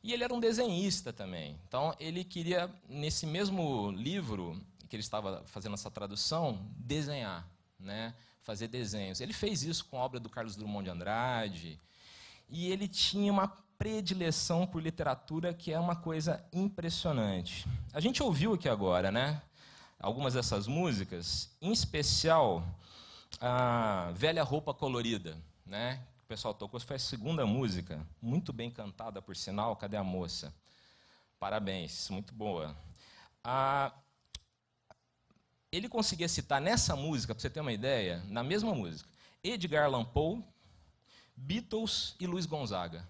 E 0.02 0.12
ele 0.12 0.25
era 0.25 0.33
um 0.33 0.40
desenhista 0.40 1.12
também. 1.12 1.59
Então, 1.69 1.95
ele 2.00 2.25
queria, 2.25 2.71
nesse 2.88 3.26
mesmo 3.26 3.90
livro 3.90 4.61
que 4.88 4.97
ele 4.97 5.02
estava 5.02 5.42
fazendo 5.47 5.75
essa 5.75 5.90
tradução, 5.90 6.66
desenhar, 6.76 7.47
né? 7.78 8.14
fazer 8.42 8.69
desenhos. 8.69 9.21
Ele 9.21 9.33
fez 9.33 9.62
isso 9.62 9.85
com 9.85 9.99
a 9.99 10.04
obra 10.04 10.19
do 10.19 10.28
Carlos 10.28 10.57
Drummond 10.57 10.85
de 10.85 10.90
Andrade. 10.90 11.80
E 12.49 12.71
ele 12.71 12.88
tinha 12.88 13.33
uma 13.33 13.49
predileção 13.78 14.66
por 14.66 14.83
literatura 14.83 15.54
que 15.54 15.73
é 15.73 15.78
uma 15.78 15.97
coisa 15.97 16.45
impressionante. 16.52 17.66
A 17.92 18.00
gente 18.00 18.23
ouviu 18.23 18.54
aqui 18.54 18.69
agora, 18.69 19.12
né? 19.12 19.40
Algumas 19.99 20.35
dessas 20.35 20.66
músicas, 20.66 21.50
em 21.61 21.73
especial 21.73 22.64
a 23.40 24.11
Velha 24.14 24.42
Roupa 24.42 24.75
Colorida, 24.75 25.37
né? 25.64 26.00
Pessoal 26.30 26.54
tocou, 26.54 26.78
foi 26.78 26.94
a 26.94 26.99
segunda 27.00 27.44
música, 27.44 28.06
muito 28.22 28.52
bem 28.52 28.70
cantada, 28.70 29.20
por 29.20 29.34
sinal. 29.34 29.75
Cadê 29.75 29.96
a 29.96 30.04
moça? 30.04 30.54
Parabéns, 31.40 32.08
muito 32.08 32.32
boa. 32.32 32.76
Ah, 33.42 33.92
ele 35.72 35.88
conseguia 35.88 36.28
citar 36.28 36.60
nessa 36.60 36.94
música, 36.94 37.34
para 37.34 37.42
você 37.42 37.50
ter 37.50 37.58
uma 37.58 37.72
ideia, 37.72 38.22
na 38.28 38.44
mesma 38.44 38.72
música, 38.72 39.10
Edgar 39.42 39.87
Allan 39.87 40.04
Poe, 40.04 40.40
Beatles 41.34 42.14
e 42.20 42.28
Luiz 42.28 42.46
Gonzaga. 42.46 43.04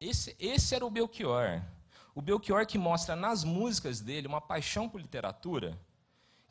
Esse, 0.00 0.34
esse 0.36 0.74
era 0.74 0.84
o 0.84 0.90
Belchior. 0.90 1.62
O 2.12 2.20
Belchior 2.20 2.66
que 2.66 2.76
mostra 2.76 3.14
nas 3.14 3.44
músicas 3.44 4.00
dele 4.00 4.26
uma 4.26 4.40
paixão 4.40 4.88
por 4.88 5.00
literatura, 5.00 5.78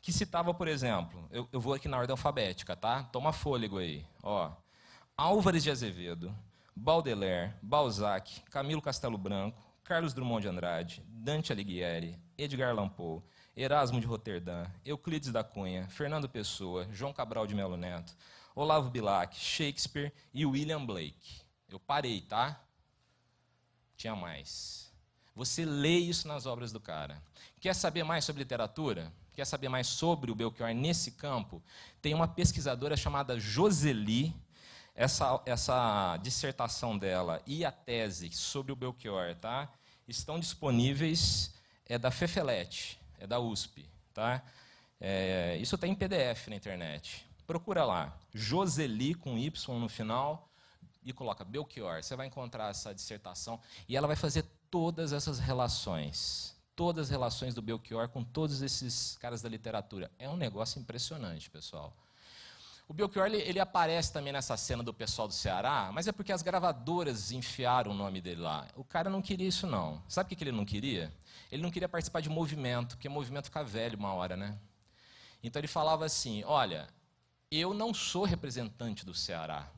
que 0.00 0.10
citava, 0.10 0.54
por 0.54 0.68
exemplo, 0.68 1.28
eu, 1.30 1.46
eu 1.52 1.60
vou 1.60 1.74
aqui 1.74 1.86
na 1.86 1.98
ordem 1.98 2.12
alfabética, 2.12 2.74
tá? 2.74 3.04
Toma 3.04 3.30
fôlego 3.30 3.76
aí. 3.76 4.06
Ó, 4.22 4.50
Álvares 5.22 5.62
de 5.62 5.70
Azevedo, 5.70 6.34
Baudelaire, 6.74 7.52
Balzac, 7.60 8.40
Camilo 8.50 8.80
Castelo 8.80 9.18
Branco, 9.18 9.62
Carlos 9.84 10.14
Drummond 10.14 10.40
de 10.40 10.48
Andrade, 10.48 11.04
Dante 11.06 11.52
Alighieri, 11.52 12.18
Edgar 12.38 12.70
Allan 12.70 12.88
Poe, 12.88 13.20
Erasmo 13.54 14.00
de 14.00 14.06
Roterdã, 14.06 14.64
Euclides 14.82 15.30
da 15.30 15.44
Cunha, 15.44 15.86
Fernando 15.90 16.26
Pessoa, 16.26 16.88
João 16.90 17.12
Cabral 17.12 17.46
de 17.46 17.54
Melo 17.54 17.76
Neto, 17.76 18.16
Olavo 18.54 18.88
Bilac, 18.88 19.38
Shakespeare 19.38 20.10
e 20.32 20.46
William 20.46 20.86
Blake. 20.86 21.42
Eu 21.68 21.78
parei, 21.78 22.22
tá? 22.22 22.58
Tinha 23.98 24.16
mais. 24.16 24.90
Você 25.36 25.66
lê 25.66 25.98
isso 25.98 26.26
nas 26.28 26.46
obras 26.46 26.72
do 26.72 26.80
cara. 26.80 27.22
Quer 27.60 27.74
saber 27.74 28.04
mais 28.04 28.24
sobre 28.24 28.42
literatura? 28.42 29.12
Quer 29.34 29.44
saber 29.44 29.68
mais 29.68 29.86
sobre 29.86 30.30
o 30.30 30.34
Belchior 30.34 30.72
nesse 30.72 31.10
campo? 31.10 31.62
Tem 32.00 32.14
uma 32.14 32.26
pesquisadora 32.26 32.96
chamada 32.96 33.38
Joseli, 33.38 34.34
essa, 35.00 35.40
essa 35.46 36.18
dissertação 36.18 36.98
dela 36.98 37.40
e 37.46 37.64
a 37.64 37.72
tese 37.72 38.30
sobre 38.32 38.70
o 38.70 38.76
Belchior 38.76 39.34
tá, 39.34 39.66
estão 40.06 40.38
disponíveis, 40.38 41.54
é 41.86 41.96
da 41.96 42.10
Fefelete, 42.10 43.00
é 43.18 43.26
da 43.26 43.40
USP. 43.40 43.88
Tá? 44.12 44.42
É, 45.00 45.56
isso 45.58 45.74
está 45.74 45.86
em 45.86 45.94
PDF 45.94 46.48
na 46.48 46.56
internet. 46.56 47.26
Procura 47.46 47.82
lá, 47.82 48.14
Joseli 48.34 49.14
com 49.14 49.38
Y 49.38 49.78
no 49.78 49.88
final, 49.88 50.50
e 51.02 51.14
coloca 51.14 51.46
Belchior. 51.46 52.02
Você 52.02 52.14
vai 52.14 52.26
encontrar 52.26 52.68
essa 52.68 52.94
dissertação 52.94 53.58
e 53.88 53.96
ela 53.96 54.06
vai 54.06 54.16
fazer 54.16 54.44
todas 54.70 55.14
essas 55.14 55.38
relações. 55.38 56.54
Todas 56.76 57.06
as 57.06 57.10
relações 57.10 57.54
do 57.54 57.62
Belchior 57.62 58.10
com 58.10 58.22
todos 58.22 58.60
esses 58.60 59.16
caras 59.16 59.40
da 59.40 59.48
literatura. 59.48 60.10
É 60.18 60.28
um 60.28 60.36
negócio 60.36 60.78
impressionante, 60.78 61.48
pessoal. 61.48 61.96
O 62.90 62.92
Belchior 62.92 63.26
ele, 63.26 63.36
ele, 63.42 63.60
aparece 63.60 64.12
também 64.12 64.32
nessa 64.32 64.56
cena 64.56 64.82
do 64.82 64.92
pessoal 64.92 65.28
do 65.28 65.32
Ceará, 65.32 65.92
mas 65.92 66.08
é 66.08 66.12
porque 66.12 66.32
as 66.32 66.42
gravadoras 66.42 67.30
enfiaram 67.30 67.92
o 67.92 67.94
nome 67.94 68.20
dele 68.20 68.40
lá. 68.40 68.66
O 68.74 68.82
cara 68.82 69.08
não 69.08 69.22
queria 69.22 69.46
isso, 69.46 69.64
não. 69.64 70.02
Sabe 70.08 70.34
o 70.34 70.36
que 70.36 70.42
ele 70.42 70.50
não 70.50 70.64
queria? 70.64 71.14
Ele 71.52 71.62
não 71.62 71.70
queria 71.70 71.88
participar 71.88 72.20
de 72.20 72.28
movimento, 72.28 72.96
porque 72.96 73.08
movimento 73.08 73.44
fica 73.44 73.62
velho 73.62 73.96
uma 73.96 74.12
hora, 74.12 74.36
né? 74.36 74.58
Então 75.40 75.60
ele 75.60 75.68
falava 75.68 76.04
assim: 76.04 76.42
olha, 76.42 76.88
eu 77.48 77.72
não 77.72 77.94
sou 77.94 78.24
representante 78.24 79.06
do 79.06 79.14
Ceará. 79.14 79.70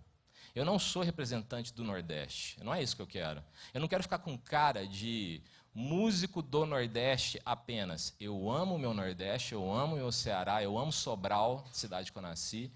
Eu 0.54 0.64
não 0.64 0.78
sou 0.78 1.02
representante 1.02 1.71
do 1.75 1.85
Nordeste. 1.85 2.64
Não 2.64 2.73
é 2.73 2.83
isso 2.83 2.97
que 2.97 3.02
eu 3.02 3.07
quero. 3.07 3.45
Eu 3.75 3.81
não 3.83 3.88
quero 3.88 4.02
ficar 4.02 4.21
com 4.21 4.38
cara 4.38 4.87
de 4.87 5.42
músico 5.75 6.40
do 6.40 6.64
Nordeste 6.64 7.38
apenas. 7.45 8.14
Eu 8.19 8.50
amo 8.50 8.76
o 8.76 8.78
meu 8.78 8.95
Nordeste, 8.95 9.52
eu 9.52 9.71
amo 9.71 9.97
o 9.97 9.99
meu 9.99 10.11
Ceará, 10.11 10.62
eu 10.62 10.78
amo 10.78 10.90
Sobral, 10.90 11.66
cidade 11.75 12.11
que 12.11 12.16
eu 12.16 12.23
nasci. 12.23 12.73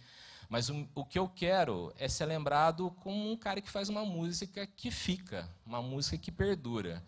Mas 0.48 0.68
o, 0.68 0.88
o, 0.94 1.04
que 1.04 1.18
eu 1.18 1.28
quero 1.28 1.92
é 1.98 2.08
ser 2.08 2.26
lembrado 2.26 2.90
como 3.02 3.30
um 3.30 3.36
cara 3.36 3.60
que 3.60 3.70
faz 3.70 3.88
uma 3.88 4.04
música 4.04 4.66
que 4.66 4.90
fica, 4.90 5.48
uma 5.64 5.82
música 5.82 6.16
que 6.16 6.30
perdura. 6.30 7.02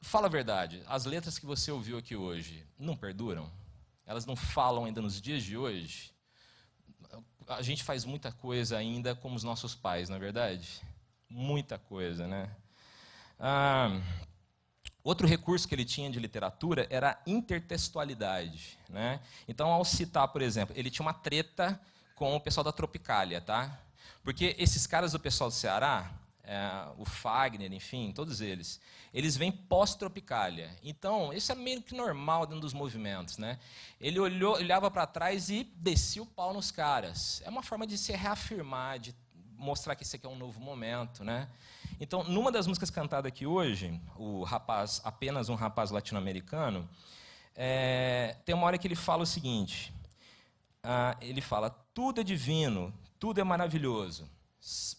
Fala 0.00 0.26
a 0.26 0.30
verdade, 0.30 0.82
as 0.86 1.04
letras 1.04 1.38
que 1.38 1.46
você 1.46 1.70
ouviu 1.70 1.98
aqui 1.98 2.16
hoje 2.16 2.66
não 2.78 2.96
perduram? 2.96 3.50
Elas 4.06 4.24
não 4.24 4.36
falam 4.36 4.84
ainda 4.84 5.02
nos 5.02 5.20
dias 5.20 5.42
de 5.42 5.56
hoje? 5.56 6.12
A 7.48 7.62
gente 7.62 7.84
faz 7.84 8.04
muita 8.04 8.32
coisa 8.32 8.76
ainda 8.76 9.14
como 9.14 9.36
os 9.36 9.44
nossos 9.44 9.74
pais, 9.74 10.08
não 10.08 10.16
é 10.16 10.20
verdade? 10.20 10.80
Muita 11.28 11.78
coisa, 11.78 12.26
né? 12.26 12.50
Ah, 13.38 14.00
outro 15.04 15.26
recurso 15.26 15.68
que 15.68 15.74
ele 15.74 15.84
tinha 15.84 16.10
de 16.10 16.18
literatura 16.18 16.86
era 16.88 17.10
a 17.10 17.18
intertextualidade. 17.26 18.78
Né? 18.88 19.20
Então, 19.46 19.70
ao 19.70 19.84
citar, 19.84 20.28
por 20.28 20.40
exemplo, 20.40 20.74
ele 20.76 20.90
tinha 20.90 21.04
uma 21.04 21.14
treta 21.14 21.80
com 22.16 22.34
o 22.34 22.40
pessoal 22.40 22.64
da 22.64 22.72
Tropicália, 22.72 23.40
tá? 23.40 23.78
Porque 24.24 24.56
esses 24.58 24.86
caras 24.86 25.12
do 25.12 25.20
pessoal 25.20 25.50
do 25.50 25.54
Ceará, 25.54 26.10
é, 26.42 26.88
o 26.96 27.04
Fagner, 27.04 27.72
enfim, 27.72 28.10
todos 28.12 28.40
eles, 28.40 28.80
eles 29.12 29.36
vêm 29.36 29.52
pós-tropicália. 29.52 30.74
Então, 30.82 31.32
isso 31.32 31.52
é 31.52 31.54
meio 31.54 31.82
que 31.82 31.94
normal 31.94 32.46
dentro 32.46 32.60
dos 32.60 32.72
movimentos. 32.72 33.36
Né? 33.36 33.58
Ele 34.00 34.18
olhou, 34.18 34.54
olhava 34.54 34.90
para 34.90 35.06
trás 35.06 35.50
e 35.50 35.64
descia 35.76 36.22
o 36.22 36.26
pau 36.26 36.54
nos 36.54 36.70
caras. 36.70 37.42
É 37.44 37.50
uma 37.50 37.62
forma 37.62 37.86
de 37.86 37.98
se 37.98 38.12
reafirmar, 38.12 38.98
de 38.98 39.14
mostrar 39.56 39.94
que 39.94 40.02
esse 40.02 40.16
aqui 40.16 40.26
é 40.26 40.28
um 40.28 40.36
novo 40.38 40.58
momento. 40.58 41.22
Né? 41.22 41.48
Então, 42.00 42.24
numa 42.24 42.50
das 42.50 42.66
músicas 42.66 42.90
cantadas 42.90 43.28
aqui 43.28 43.46
hoje, 43.46 44.00
o 44.16 44.42
rapaz, 44.42 45.02
apenas 45.04 45.48
um 45.48 45.54
rapaz 45.54 45.90
latino-americano, 45.90 46.88
é, 47.54 48.36
tem 48.44 48.54
uma 48.54 48.66
hora 48.66 48.78
que 48.78 48.86
ele 48.86 48.96
fala 48.96 49.22
o 49.22 49.26
seguinte: 49.26 49.92
ah, 50.82 51.16
ele 51.20 51.40
fala, 51.40 51.85
tudo 51.96 52.20
é 52.20 52.24
divino, 52.24 52.92
tudo 53.18 53.40
é 53.40 53.42
maravilhoso. 53.42 54.28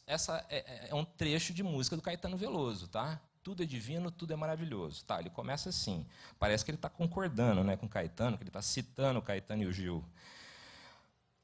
Essa 0.08 0.44
é, 0.50 0.58
é, 0.58 0.90
é, 0.90 0.96
um 0.96 1.06
trecho 1.06 1.54
de 1.54 1.62
música 1.62 1.96
do 1.96 2.02
Caetano 2.02 2.36
Veloso, 2.36 2.88
tá? 2.88 3.22
Tudo 3.44 3.62
é 3.62 3.68
divino, 3.68 4.10
tudo 4.10 4.34
é 4.34 4.36
maravilhoso. 4.36 5.06
Tá, 5.06 5.20
ele 5.20 5.30
começa 5.30 5.70
assim. 5.70 6.08
Parece 6.40 6.66
que 6.66 6.72
ele 6.72 6.78
está 6.78 6.90
concordando 6.90 7.64
né, 7.64 7.78
com 7.78 7.88
Caetano, 7.88 8.36
que 8.36 8.42
ele 8.42 8.50
está 8.50 8.64
citando 8.64 9.22
Caetano 9.22 9.62
e 9.62 9.68
o 9.68 9.72
Gil. 9.72 10.04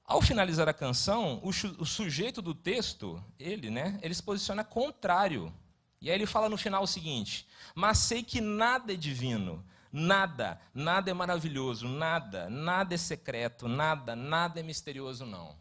Ao 0.03 0.24
finalizar 0.24 0.67
a 0.67 0.74
canção, 0.74 1.39
o, 1.43 1.50
o, 1.50 1.86
sujeito 1.86 2.41
do 2.41 2.55
texto, 2.55 3.24
ele, 3.38 3.69
né, 3.69 4.00
ele 4.01 4.15
se 4.15 4.24
posiciona 4.24 4.63
contrário. 4.63 5.53
E 6.01 6.10
aí 6.10 6.15
ele 6.15 6.25
fala 6.25 6.50
no 6.50 6.57
final 6.57 6.81
o 6.81 6.88
seguinte: 6.88 7.48
Mas 7.75 8.00
sei 8.00 8.24
que 8.24 8.41
nada 8.41 8.91
é 8.91 8.95
divino, 8.95 9.63
Nada, 9.95 10.59
nada 10.73 11.12
é 11.12 11.13
maravilhoso, 11.13 11.88
nada, 11.88 12.50
nada 12.50 12.95
é 12.95 12.97
secreto, 12.97 13.67
nada, 13.67 14.15
nada 14.15 14.59
é 14.59 14.63
misterioso, 14.63 15.23
não. 15.23 15.55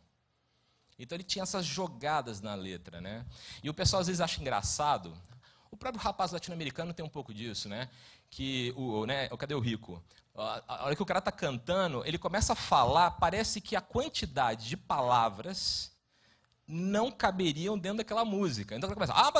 Então 0.98 1.14
ele 1.14 1.22
tinha 1.22 1.42
essas 1.42 1.66
jogadas 1.66 2.40
na 2.40 2.54
letra, 2.54 2.98
né? 2.98 3.26
E 3.62 3.68
o 3.68 3.74
pessoal 3.74 4.00
às 4.00 4.06
vezes 4.06 4.22
acha 4.22 4.40
engraçado. 4.40 5.12
O 5.70 5.76
próprio 5.76 6.02
rapaz 6.02 6.32
latino-americano 6.32 6.94
tem 6.94 7.04
um 7.04 7.10
pouco 7.10 7.34
disso, 7.34 7.68
né? 7.68 7.90
Que 8.30 8.72
o, 8.74 9.04
né? 9.04 9.28
Cadê 9.28 9.54
o 9.54 9.60
rico? 9.60 10.02
A 10.34 10.86
hora 10.86 10.96
que 10.96 11.02
o 11.02 11.06
cara 11.06 11.18
está 11.18 11.30
cantando, 11.30 12.02
ele 12.06 12.16
começa 12.16 12.54
a 12.54 12.56
falar, 12.56 13.10
parece 13.12 13.60
que 13.60 13.76
a 13.76 13.82
quantidade 13.82 14.66
de 14.66 14.78
palavras 14.78 15.91
não 16.66 17.10
caberiam 17.10 17.78
dentro 17.78 17.98
daquela 17.98 18.24
música. 18.24 18.76
Então 18.76 18.88
ela 18.88 18.94
começa. 18.94 19.12
Ah, 19.12 19.30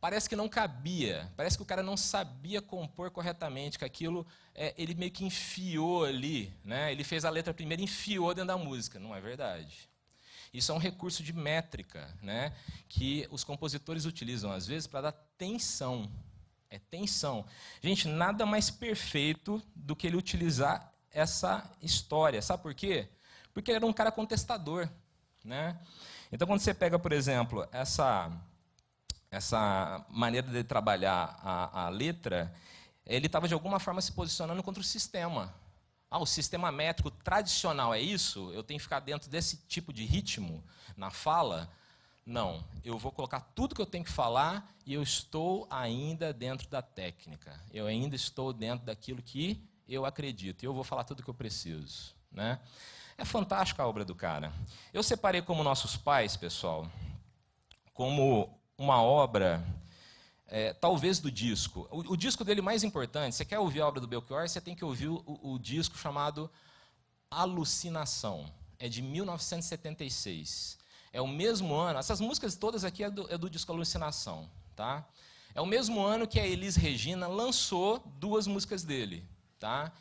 Parece 0.00 0.28
que 0.28 0.34
não 0.34 0.48
cabia. 0.48 1.30
Parece 1.36 1.56
que 1.56 1.62
o 1.62 1.66
cara 1.66 1.80
não 1.80 1.96
sabia 1.96 2.60
compor 2.60 3.10
corretamente, 3.12 3.78
que 3.78 3.84
aquilo 3.84 4.26
é, 4.52 4.74
ele 4.76 4.96
meio 4.96 5.12
que 5.12 5.24
enfiou 5.24 6.04
ali. 6.04 6.52
Né? 6.64 6.90
Ele 6.90 7.04
fez 7.04 7.24
a 7.24 7.30
letra 7.30 7.54
primeiro 7.54 7.82
e 7.82 7.84
enfiou 7.84 8.34
dentro 8.34 8.48
da 8.48 8.56
música. 8.56 8.98
Não 8.98 9.14
é 9.14 9.20
verdade. 9.20 9.88
Isso 10.52 10.72
é 10.72 10.74
um 10.74 10.78
recurso 10.78 11.22
de 11.22 11.32
métrica 11.32 12.12
né? 12.20 12.52
que 12.88 13.26
os 13.30 13.44
compositores 13.44 14.04
utilizam, 14.04 14.50
às 14.50 14.66
vezes, 14.66 14.86
para 14.86 15.02
dar 15.02 15.12
tensão 15.38 16.10
é 16.72 16.78
tensão. 16.90 17.44
Gente, 17.82 18.08
nada 18.08 18.46
mais 18.46 18.70
perfeito 18.70 19.62
do 19.76 19.94
que 19.94 20.06
ele 20.06 20.16
utilizar 20.16 20.90
essa 21.10 21.70
história. 21.82 22.40
Sabe 22.40 22.62
por 22.62 22.74
quê? 22.74 23.10
Porque 23.52 23.70
ele 23.70 23.76
era 23.76 23.86
um 23.86 23.92
cara 23.92 24.10
contestador. 24.10 24.88
Né? 25.44 25.78
Então, 26.32 26.48
quando 26.48 26.60
você 26.60 26.72
pega, 26.72 26.98
por 26.98 27.12
exemplo, 27.12 27.68
essa, 27.70 28.32
essa 29.30 30.02
maneira 30.08 30.48
de 30.48 30.64
trabalhar 30.64 31.38
a, 31.42 31.84
a 31.84 31.88
letra, 31.90 32.50
ele 33.04 33.26
estava 33.26 33.46
de 33.46 33.52
alguma 33.52 33.78
forma 33.78 34.00
se 34.00 34.12
posicionando 34.12 34.62
contra 34.62 34.80
o 34.80 34.84
sistema. 34.84 35.54
Ah, 36.10 36.20
o 36.20 36.26
sistema 36.26 36.72
métrico 36.72 37.10
tradicional 37.10 37.92
é 37.92 38.00
isso? 38.00 38.50
Eu 38.52 38.62
tenho 38.62 38.78
que 38.78 38.84
ficar 38.84 39.00
dentro 39.00 39.30
desse 39.30 39.58
tipo 39.68 39.92
de 39.92 40.06
ritmo 40.06 40.64
na 40.96 41.10
fala? 41.10 41.70
Não, 42.24 42.64
eu 42.84 42.96
vou 42.98 43.10
colocar 43.10 43.40
tudo 43.40 43.74
que 43.74 43.80
eu 43.80 43.86
tenho 43.86 44.04
que 44.04 44.10
falar 44.10 44.72
e 44.86 44.94
eu 44.94 45.02
estou 45.02 45.66
ainda 45.68 46.32
dentro 46.32 46.68
da 46.68 46.80
técnica. 46.80 47.60
Eu 47.72 47.86
ainda 47.86 48.14
estou 48.14 48.52
dentro 48.52 48.86
daquilo 48.86 49.20
que 49.20 49.60
eu 49.88 50.06
acredito. 50.06 50.62
E 50.62 50.66
eu 50.66 50.72
vou 50.72 50.84
falar 50.84 51.04
tudo 51.04 51.22
que 51.22 51.30
eu 51.30 51.34
preciso. 51.34 52.14
Né? 52.30 52.60
É 53.18 53.24
fantástica 53.24 53.82
a 53.82 53.88
obra 53.88 54.04
do 54.04 54.14
cara. 54.14 54.52
Eu 54.92 55.02
separei 55.02 55.42
como 55.42 55.64
nossos 55.64 55.96
pais, 55.96 56.36
pessoal, 56.36 56.88
como 57.92 58.48
uma 58.78 59.02
obra 59.02 59.64
é, 60.46 60.72
talvez 60.72 61.18
do 61.18 61.30
disco. 61.30 61.88
O, 61.90 62.12
o, 62.12 62.16
disco 62.16 62.44
dele 62.44 62.60
mais 62.60 62.84
importante, 62.84 63.34
você 63.34 63.44
quer 63.44 63.58
ouvir 63.58 63.80
a 63.80 63.88
obra 63.88 64.00
do 64.00 64.06
Belchior, 64.06 64.48
você 64.48 64.60
tem 64.60 64.74
que 64.74 64.84
ouvir 64.84 65.08
o, 65.08 65.40
o 65.42 65.58
disco 65.58 65.96
chamado 65.96 66.50
Alucinação. 67.30 68.52
É 68.78 68.88
de 68.88 69.00
1976. 69.00 70.81
É 71.12 71.20
o 71.20 71.28
mesmo 71.28 71.74
ano, 71.74 71.98
essas 71.98 72.20
músicas 72.20 72.56
todas 72.56 72.84
aqui 72.84 73.04
é 73.04 73.10
do, 73.10 73.32
é 73.32 73.36
do 73.36 73.50
disco 73.50 73.72
Alucinação. 73.72 74.48
Tá? 74.74 75.06
É 75.54 75.60
o 75.60 75.66
mesmo 75.66 76.00
ano 76.00 76.26
que 76.26 76.40
a 76.40 76.46
Elis 76.46 76.76
Regina 76.76 77.26
lançou 77.26 77.98
duas 78.18 78.46
músicas 78.46 78.82
dele. 78.82 79.24
Tá? 79.58 79.92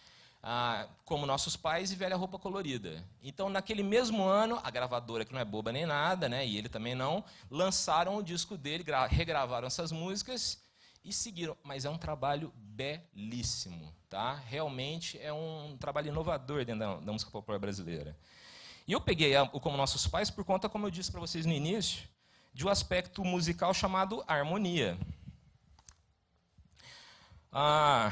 ah, 0.44 0.88
como 1.06 1.26
nossos 1.26 1.56
pais 1.56 1.92
e 1.92 1.96
Velha 1.96 2.16
Roupa 2.16 2.40
Colorida. 2.40 3.04
Então, 3.22 3.50
naquele 3.50 3.84
mesmo 3.84 4.24
ano, 4.24 4.60
a 4.64 4.70
gravadora, 4.70 5.24
que 5.24 5.34
não 5.34 5.40
é 5.40 5.46
boba 5.46 5.72
nem 5.72 5.86
nada, 5.86 6.28
né, 6.28 6.46
e 6.46 6.58
ele 6.58 6.70
também 6.70 6.96
não, 6.96 7.24
lançaram 7.50 8.18
o 8.18 8.24
disco 8.24 8.58
dele, 8.58 8.84
regravaram 9.10 9.68
essas 9.68 9.92
músicas 9.92 10.62
e 11.04 11.14
seguiram. 11.14 11.56
Mas 11.64 11.86
é 11.86 11.90
um 11.90 11.98
trabalho 11.98 12.52
belíssimo. 12.56 13.94
Tá? 14.10 14.36
Realmente 14.36 15.18
é 15.20 15.32
um 15.32 15.78
trabalho 15.80 16.10
inovador 16.10 16.66
dentro 16.66 16.80
da, 16.80 16.96
da 16.98 17.12
música 17.14 17.32
popular 17.32 17.60
brasileira. 17.60 18.18
E 18.88 18.94
eu 18.94 19.02
peguei 19.02 19.36
o 19.38 19.60
Como 19.60 19.78
Nossos 19.78 20.08
Pais 20.08 20.30
por 20.30 20.44
conta, 20.44 20.68
como 20.68 20.88
eu 20.88 20.92
disse 20.92 21.12
para 21.12 21.20
vocês 21.20 21.46
no 21.46 21.54
início, 21.54 22.04
de 22.54 22.66
um 22.66 22.70
aspecto 22.70 23.24
musical 23.24 23.74
chamado 23.74 24.24
harmonia. 24.28 24.98
Ah, 27.52 28.12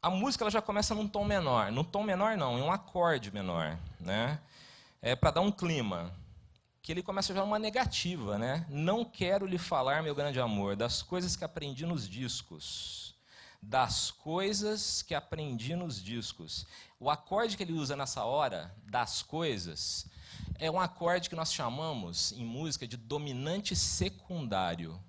a 0.00 0.10
música 0.10 0.42
ela 0.42 0.50
já 0.50 0.60
começa 0.60 0.94
num 0.94 1.06
tom 1.06 1.24
menor. 1.24 1.70
Num 1.70 1.84
tom 1.84 2.02
menor, 2.02 2.36
não, 2.36 2.58
em 2.58 2.62
um 2.62 2.72
acorde 2.72 3.32
menor. 3.32 3.78
Né? 4.00 4.40
É 5.00 5.14
para 5.14 5.30
dar 5.30 5.40
um 5.40 5.52
clima. 5.52 6.12
Que 6.82 6.90
ele 6.90 7.02
começa 7.02 7.32
já 7.32 7.44
uma 7.44 7.58
negativa. 7.58 8.36
Né? 8.36 8.66
Não 8.68 9.04
quero 9.04 9.46
lhe 9.46 9.58
falar, 9.58 10.02
meu 10.02 10.14
grande 10.14 10.40
amor, 10.40 10.74
das 10.74 11.02
coisas 11.02 11.36
que 11.36 11.44
aprendi 11.44 11.86
nos 11.86 12.08
discos. 12.08 13.11
Das 13.62 14.10
coisas 14.10 15.02
que 15.02 15.14
aprendi 15.14 15.76
nos 15.76 16.02
discos. 16.02 16.66
O 16.98 17.08
acorde 17.08 17.56
que 17.56 17.62
ele 17.62 17.72
usa 17.72 17.96
nessa 17.96 18.24
hora, 18.24 18.74
das 18.84 19.22
coisas, 19.22 20.06
é 20.58 20.70
um 20.70 20.80
acorde 20.80 21.28
que 21.30 21.36
nós 21.36 21.52
chamamos 21.52 22.32
em 22.32 22.44
música 22.44 22.86
de 22.86 22.96
dominante 22.96 23.76
secundário. 23.76 25.02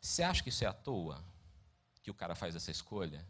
Você 0.00 0.22
acha 0.22 0.42
que 0.42 0.48
isso 0.48 0.64
é 0.64 0.66
à 0.66 0.72
toa? 0.72 1.24
Que 2.02 2.10
o 2.10 2.14
cara 2.14 2.34
faz 2.34 2.56
essa 2.56 2.70
escolha? 2.70 3.24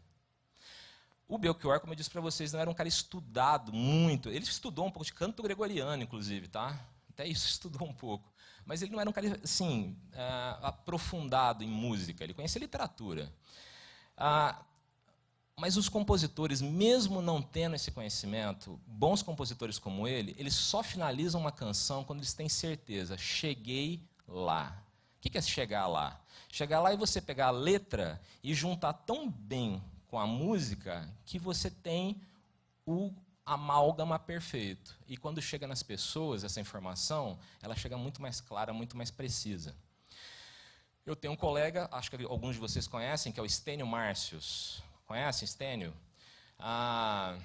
O 1.27 1.37
Belchior, 1.37 1.79
como 1.79 1.93
eu 1.93 1.95
disse 1.95 2.09
para 2.09 2.19
vocês, 2.19 2.51
não 2.51 2.59
era 2.59 2.69
um 2.69 2.73
cara 2.73 2.89
estudado 2.89 3.71
muito. 3.71 4.29
Ele 4.29 4.43
estudou 4.43 4.85
um 4.85 4.91
pouco 4.91 5.05
de 5.05 5.13
canto 5.13 5.41
gregoriano, 5.41 6.03
inclusive, 6.03 6.47
tá? 6.47 6.77
Até 7.09 7.25
isso 7.25 7.47
estudou 7.49 7.87
um 7.87 7.93
pouco. 7.93 8.29
Mas 8.65 8.81
ele 8.81 8.91
não 8.91 8.99
era 8.99 9.09
um 9.09 9.13
cara, 9.13 9.39
assim, 9.43 9.97
uh, 10.11 10.65
aprofundado 10.65 11.63
em 11.63 11.67
música. 11.67 12.23
Ele 12.23 12.33
conhecia 12.33 12.59
literatura. 12.59 13.31
Uh, 14.21 14.55
mas 15.59 15.77
os 15.77 15.89
compositores, 15.89 16.61
mesmo 16.61 17.21
não 17.21 17.41
tendo 17.41 17.75
esse 17.75 17.91
conhecimento, 17.91 18.79
bons 18.85 19.23
compositores 19.23 19.79
como 19.79 20.07
ele, 20.07 20.35
eles 20.37 20.53
só 20.53 20.83
finalizam 20.83 21.41
uma 21.41 21.51
canção 21.51 22.03
quando 22.03 22.19
eles 22.19 22.33
têm 22.33 22.47
certeza. 22.47 23.17
Cheguei 23.17 24.07
lá. 24.27 24.83
O 25.17 25.21
que 25.21 25.37
é 25.37 25.41
chegar 25.41 25.87
lá? 25.87 26.19
Chegar 26.51 26.79
lá 26.79 26.93
e 26.93 26.97
você 26.97 27.21
pegar 27.21 27.47
a 27.47 27.51
letra 27.51 28.21
e 28.43 28.53
juntar 28.53 28.93
tão 28.93 29.29
bem 29.29 29.81
com 30.07 30.17
a 30.17 30.25
música 30.25 31.07
que 31.25 31.37
você 31.37 31.69
tem 31.69 32.21
o 32.85 33.13
amálgama 33.45 34.17
perfeito. 34.17 34.97
E 35.07 35.15
quando 35.15 35.41
chega 35.41 35.67
nas 35.67 35.83
pessoas 35.83 36.43
essa 36.43 36.59
informação, 36.59 37.37
ela 37.61 37.75
chega 37.75 37.97
muito 37.97 38.21
mais 38.21 38.41
clara, 38.41 38.73
muito 38.73 38.97
mais 38.97 39.11
precisa. 39.11 39.75
Eu 41.05 41.15
tenho 41.15 41.33
um 41.33 41.37
colega, 41.37 41.89
acho 41.91 42.11
que 42.11 42.23
alguns 42.25 42.55
de 42.55 42.61
vocês 42.61 42.87
conhecem, 42.87 43.31
que 43.31 43.39
é 43.39 43.43
o 43.43 43.49
Stênio 43.49 43.87
Márcios. 43.87 44.83
Conhecem 45.07 45.47
Stênio? 45.47 45.93
Ah, 46.59 47.37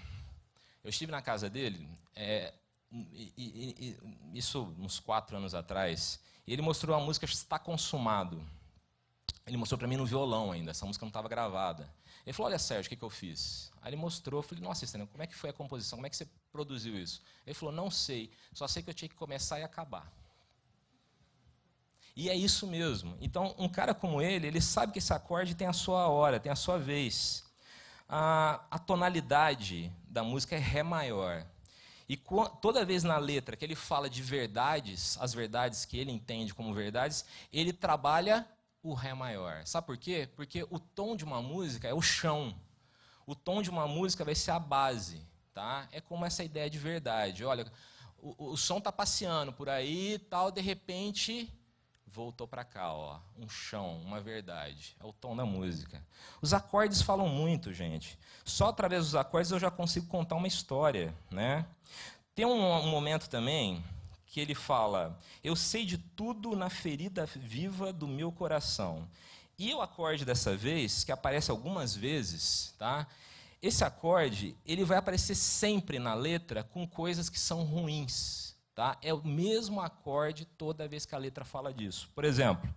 eu 0.85 0.91
estive 0.91 1.11
na 1.11 1.23
casa 1.23 1.49
dele, 1.49 1.89
é, 2.15 2.53
e, 2.93 3.33
e, 3.37 3.99
e, 4.33 4.39
isso 4.39 4.75
uns 4.79 5.01
quatro 5.01 5.37
anos 5.39 5.55
atrás, 5.55 6.21
e 6.47 6.53
ele 6.53 6.61
mostrou 6.61 6.95
a 6.95 7.01
música 7.01 7.25
Está 7.25 7.59
Consumado. 7.59 8.41
Ele 9.47 9.57
mostrou 9.57 9.79
para 9.79 9.89
mim 9.89 9.97
no 9.97 10.05
violão 10.05 10.53
ainda, 10.53 10.73
essa 10.73 10.85
música 10.85 11.05
não 11.05 11.09
estava 11.09 11.29
gravada. 11.29 11.89
Ele 12.27 12.33
falou: 12.33 12.51
Olha, 12.51 12.59
Sérgio, 12.59 12.87
o 12.87 12.91
que, 12.91 12.97
que 12.97 13.05
eu 13.05 13.11
fiz? 13.11 13.73
Aí 13.81 13.91
ele 13.91 13.97
mostrou, 13.97 14.41
eu 14.41 14.43
falei: 14.43 14.63
Nossa, 14.63 14.85
Estênio, 14.85 15.07
como 15.07 15.23
é 15.23 15.27
que 15.27 15.35
foi 15.35 15.49
a 15.49 15.53
composição? 15.53 15.97
Como 15.97 16.07
é 16.07 16.11
que 16.11 16.17
você 16.17 16.29
produziu 16.53 16.99
isso? 16.99 17.23
Ele 17.47 17.55
falou: 17.55 17.75
Não 17.75 17.91
sei, 17.91 18.31
só 18.53 18.69
sei 18.69 18.83
que 18.83 18.91
eu 18.91 18.95
tinha 18.95 19.09
que 19.09 19.15
começar 19.15 19.61
e 19.61 19.63
acabar. 19.63 20.13
E 22.17 22.31
é 22.31 22.35
isso 22.35 22.67
mesmo. 22.67 23.15
Então, 23.21 23.55
um 23.59 23.69
cara 23.69 23.93
como 23.93 24.23
ele, 24.23 24.47
ele 24.47 24.61
sabe 24.61 24.91
que 24.91 24.99
esse 24.99 25.13
acorde 25.13 25.55
tem 25.55 25.67
a 25.67 25.73
sua 25.75 26.09
hora, 26.09 26.41
tem 26.41 26.51
a 26.51 26.57
sua 26.57 26.79
vez. 26.79 27.45
A, 28.09 28.65
a 28.71 28.79
tonalidade 28.79 29.93
da 30.09 30.25
música 30.25 30.57
é 30.57 30.59
Ré 30.59 30.83
maior. 30.83 31.47
E 32.09 32.17
toda 32.63 32.87
vez 32.87 33.03
na 33.03 33.19
letra 33.19 33.55
que 33.55 33.65
ele 33.65 33.75
fala 33.75 34.09
de 34.09 34.23
verdades, 34.23 35.19
as 35.21 35.35
verdades 35.35 35.85
que 35.85 35.99
ele 35.99 36.11
entende 36.11 36.55
como 36.55 36.73
verdades, 36.73 37.27
ele 37.53 37.71
trabalha 37.71 38.49
o 38.83 38.95
Ré 38.95 39.13
maior. 39.13 39.67
Sabe 39.67 39.87
por 39.87 39.99
quê? 39.99 40.27
Porque 40.37 40.67
o 40.71 40.79
tom 40.79 41.17
de 41.17 41.25
uma 41.25 41.43
música 41.43 41.87
é 41.87 41.93
o 41.93 42.01
chão. 42.01 42.59
O 43.27 43.35
tom 43.35 43.61
de 43.61 43.69
uma 43.69 43.87
música 43.87 44.25
vai 44.25 44.35
ser 44.35 44.53
a 44.53 44.59
base. 44.59 45.21
Tá? 45.53 45.87
É 45.93 46.01
como 46.01 46.25
essa 46.25 46.43
ideia 46.43 46.71
de 46.71 46.79
verdade. 46.79 47.45
Olha, 47.45 47.71
o, 48.17 48.53
o 48.53 48.57
som 48.57 48.79
está 48.79 48.91
passeando 48.91 49.53
por 49.53 49.69
aí 49.69 50.19
tal, 50.31 50.51
de 50.51 50.63
repente 50.63 51.53
voltou 52.17 52.49
para 52.49 52.65
cá, 52.65 52.95
ó, 52.95 53.19
um 53.39 53.47
chão, 53.47 54.01
uma 54.03 54.23
verdade. 54.23 54.97
É 54.99 55.05
o 55.05 55.13
tom 55.13 55.37
da 55.37 55.45
música. 55.45 56.03
Os 56.41 56.55
acordes 56.55 57.03
falam 57.03 57.29
muito, 57.29 57.75
gente. 57.75 58.19
Só 58.43 58.69
através 58.71 59.05
dos 59.05 59.15
acordes 59.15 59.51
eu 59.51 59.61
já 59.61 59.71
consigo 59.71 60.07
contar 60.07 60.35
uma 60.37 60.49
história, 60.49 61.15
né? 61.31 61.67
Tem 62.35 62.47
um, 62.47 62.73
um 62.73 62.89
momento 62.89 63.29
também 63.29 63.85
que 64.27 64.41
ele 64.41 64.55
fala: 64.55 65.19
Eu 65.45 65.55
sei 65.55 65.85
de 65.85 65.99
tudo 65.99 66.57
na 66.57 66.71
ferida 66.71 67.27
viva 67.27 67.93
do 67.93 68.09
meu 68.09 68.33
coração. 68.33 69.07
E 69.59 69.75
o 69.75 69.83
acorde 69.83 70.25
dessa 70.25 70.57
vez, 70.57 71.05
que 71.05 71.13
aparece 71.13 71.51
algumas 71.51 71.95
vezes, 71.95 72.75
tá? 72.79 73.07
Esse 73.61 73.85
acorde, 73.85 74.57
ele 74.65 74.85
vai 74.85 74.97
aparecer 74.97 75.35
sempre 75.35 75.99
na 75.99 76.15
letra 76.15 76.63
com 76.63 76.87
coisas 76.87 77.29
que 77.29 77.39
são 77.39 77.63
ruins, 77.63 78.56
tá? 78.77 78.99
É 79.03 79.13
o 79.13 79.27
mesmo 79.27 79.81
acorde 79.81 80.45
toda 80.45 80.87
vez 80.87 81.07
que 81.07 81.15
a 81.15 81.19
letra 81.19 81.45
fala 81.45 81.73
disso. 81.73 82.11
Por 82.15 82.25
exemplo, 82.25 82.73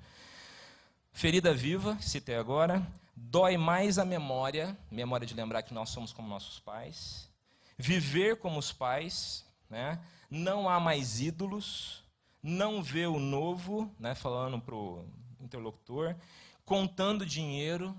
ferida 1.11 1.53
viva, 1.53 1.97
citei 1.99 2.35
agora, 2.35 2.81
dói 3.13 3.57
mais 3.57 3.99
a 3.99 4.05
memória, 4.05 4.75
memória 4.89 5.27
de 5.27 5.33
lembrar 5.33 5.61
que 5.61 5.73
nós 5.73 5.89
somos 5.89 6.13
como 6.13 6.29
nossos 6.29 6.57
pais, 6.57 7.29
viver 7.77 8.37
como 8.37 8.57
os 8.57 8.71
pais, 8.71 9.45
né? 9.69 9.99
não 10.29 10.69
há 10.69 10.79
mais 10.79 11.19
ídolos, 11.19 12.01
não 12.41 12.81
vê 12.81 13.05
o 13.05 13.19
novo, 13.19 13.93
né, 13.99 14.15
falando 14.15 14.59
para 14.61 14.75
o 14.75 15.05
interlocutor, 15.41 16.15
contando 16.63 17.25
dinheiro. 17.25 17.93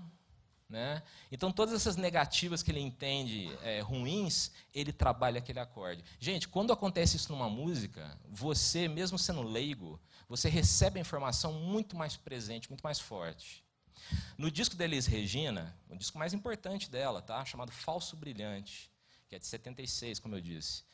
Né? 0.71 1.03
Então, 1.29 1.51
todas 1.51 1.75
essas 1.75 1.97
negativas 1.97 2.63
que 2.63 2.71
ele 2.71 2.79
entende 2.79 3.51
é, 3.61 3.81
ruins, 3.81 4.51
ele 4.73 4.93
trabalha 4.93 5.39
aquele 5.39 5.59
acorde. 5.59 6.01
Gente, 6.17 6.47
quando 6.47 6.71
acontece 6.71 7.17
isso 7.17 7.29
numa 7.29 7.49
música, 7.49 8.17
você, 8.29 8.87
mesmo 8.87 9.19
sendo 9.19 9.41
leigo, 9.41 9.99
você 10.29 10.47
recebe 10.47 10.97
a 10.97 11.01
informação 11.01 11.51
muito 11.51 11.93
mais 11.93 12.15
presente, 12.15 12.69
muito 12.69 12.83
mais 12.83 13.01
forte. 13.01 13.65
No 14.37 14.49
disco 14.49 14.77
da 14.77 14.85
Elis 14.85 15.05
Regina, 15.05 15.77
o 15.89 15.95
disco 15.97 16.17
mais 16.17 16.33
importante 16.33 16.89
dela, 16.89 17.21
tá? 17.21 17.43
chamado 17.43 17.69
Falso 17.69 18.15
Brilhante, 18.15 18.89
que 19.27 19.35
é 19.35 19.39
de 19.39 19.45
76, 19.45 20.19
como 20.19 20.35
eu 20.35 20.41
disse. 20.41 20.85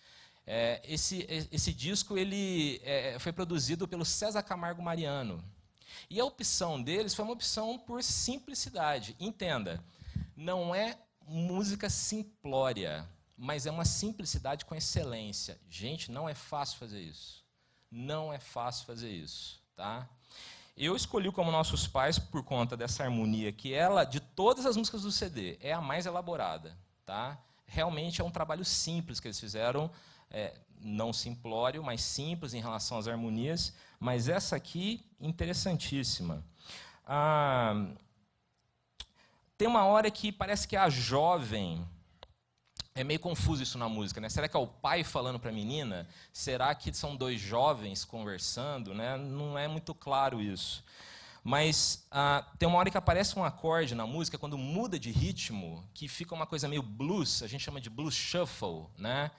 É, 0.44 0.82
esse, 0.84 1.24
esse 1.52 1.72
disco 1.72 2.18
ele 2.18 2.82
é, 2.84 3.20
foi 3.20 3.32
produzido 3.32 3.88
pelo 3.88 4.04
César 4.04 4.42
Camargo 4.42 4.82
Mariano. 4.82 5.44
E 6.10 6.20
a 6.20 6.26
opção 6.26 6.82
deles 6.82 7.14
foi 7.14 7.26
uma 7.26 7.34
opção 7.34 7.78
por 7.78 8.04
simplicidade. 8.04 9.16
Entenda, 9.20 9.84
não 10.36 10.74
é 10.74 10.98
música 11.28 11.90
simplória, 11.90 13.08
mas 13.38 13.66
é 13.66 13.72
uma 13.72 13.86
simplicidade 13.86 14.66
com 14.66 14.76
excelência. 14.76 15.60
Gente, 15.70 16.12
não 16.12 16.28
é 16.28 16.34
fácil 16.34 16.78
fazer 16.78 17.02
isso. 17.02 17.46
Não 17.92 18.34
é 18.34 18.40
fácil 18.40 18.86
fazer 18.86 19.10
isso, 19.10 19.62
tá? 19.76 20.08
Eu 20.76 20.96
escolhi 20.96 21.32
como 21.32 21.52
nossos 21.52 21.88
pais 21.88 22.20
por 22.20 22.44
conta 22.44 22.78
dessa 22.78 23.04
harmonia 23.04 23.52
que 23.52 23.74
ela, 23.74 24.04
de 24.04 24.20
todas 24.20 24.66
as 24.66 24.78
músicas 24.78 25.02
do 25.02 25.12
CD, 25.12 25.58
é 25.60 25.74
a 25.74 25.82
mais 25.82 26.06
elaborada, 26.06 26.78
tá? 27.06 27.38
Realmente 27.66 28.22
é 28.22 28.24
um 28.24 28.30
trabalho 28.30 28.64
simples 28.64 29.20
que 29.20 29.28
eles 29.28 29.40
fizeram, 29.40 29.90
é, 30.30 30.54
não 30.82 31.12
simplório, 31.12 31.84
mas 31.84 32.02
simples 32.02 32.54
em 32.54 32.62
relação 32.62 32.98
às 32.98 33.08
harmonias, 33.08 33.74
mas 34.00 34.28
essa 34.28 34.56
aqui 34.56 35.06
interessantíssima. 35.20 36.44
Ah, 37.06 37.88
tem 39.58 39.68
uma 39.68 39.86
hora 39.86 40.12
que 40.12 40.32
parece 40.32 40.68
que 40.68 40.76
a 40.76 40.90
jovem 40.90 41.86
é 42.94 43.04
meio 43.04 43.20
confuso 43.20 43.62
isso 43.62 43.78
na 43.78 43.88
música, 43.88 44.20
né? 44.20 44.28
Será 44.28 44.48
que 44.48 44.58
é 44.58 44.60
o 44.60 44.68
pai 44.68 45.04
falando 45.04 45.40
para 45.40 45.52
a 45.52 45.54
menina? 45.54 46.08
Será 46.34 46.74
que 46.74 46.92
são 46.94 47.16
dois 47.16 47.40
jovens 47.40 48.04
conversando? 48.04 48.94
Né? 48.94 49.18
Não 49.18 49.58
é 49.58 49.68
muito 49.68 49.94
claro 49.94 50.42
isso. 50.42 50.84
Mas 51.44 52.06
ah, 52.12 52.46
tem 52.58 52.68
uma 52.68 52.78
hora 52.78 52.90
que 52.90 52.98
aparece 52.98 53.38
um 53.38 53.44
acorde 53.44 53.96
na 53.96 54.06
música, 54.06 54.38
quando 54.38 54.58
muda 54.58 55.00
de 55.00 55.12
ritmo, 55.12 55.88
que 55.94 56.08
fica 56.08 56.36
uma 56.36 56.46
coisa 56.46 56.68
meio 56.68 56.82
blues, 56.84 57.42
a 57.42 57.48
gente 57.48 57.64
chama 57.64 57.80
de 57.80 57.90
blues 57.90 58.14
shuffle, 58.14 58.88
né? 58.98 59.32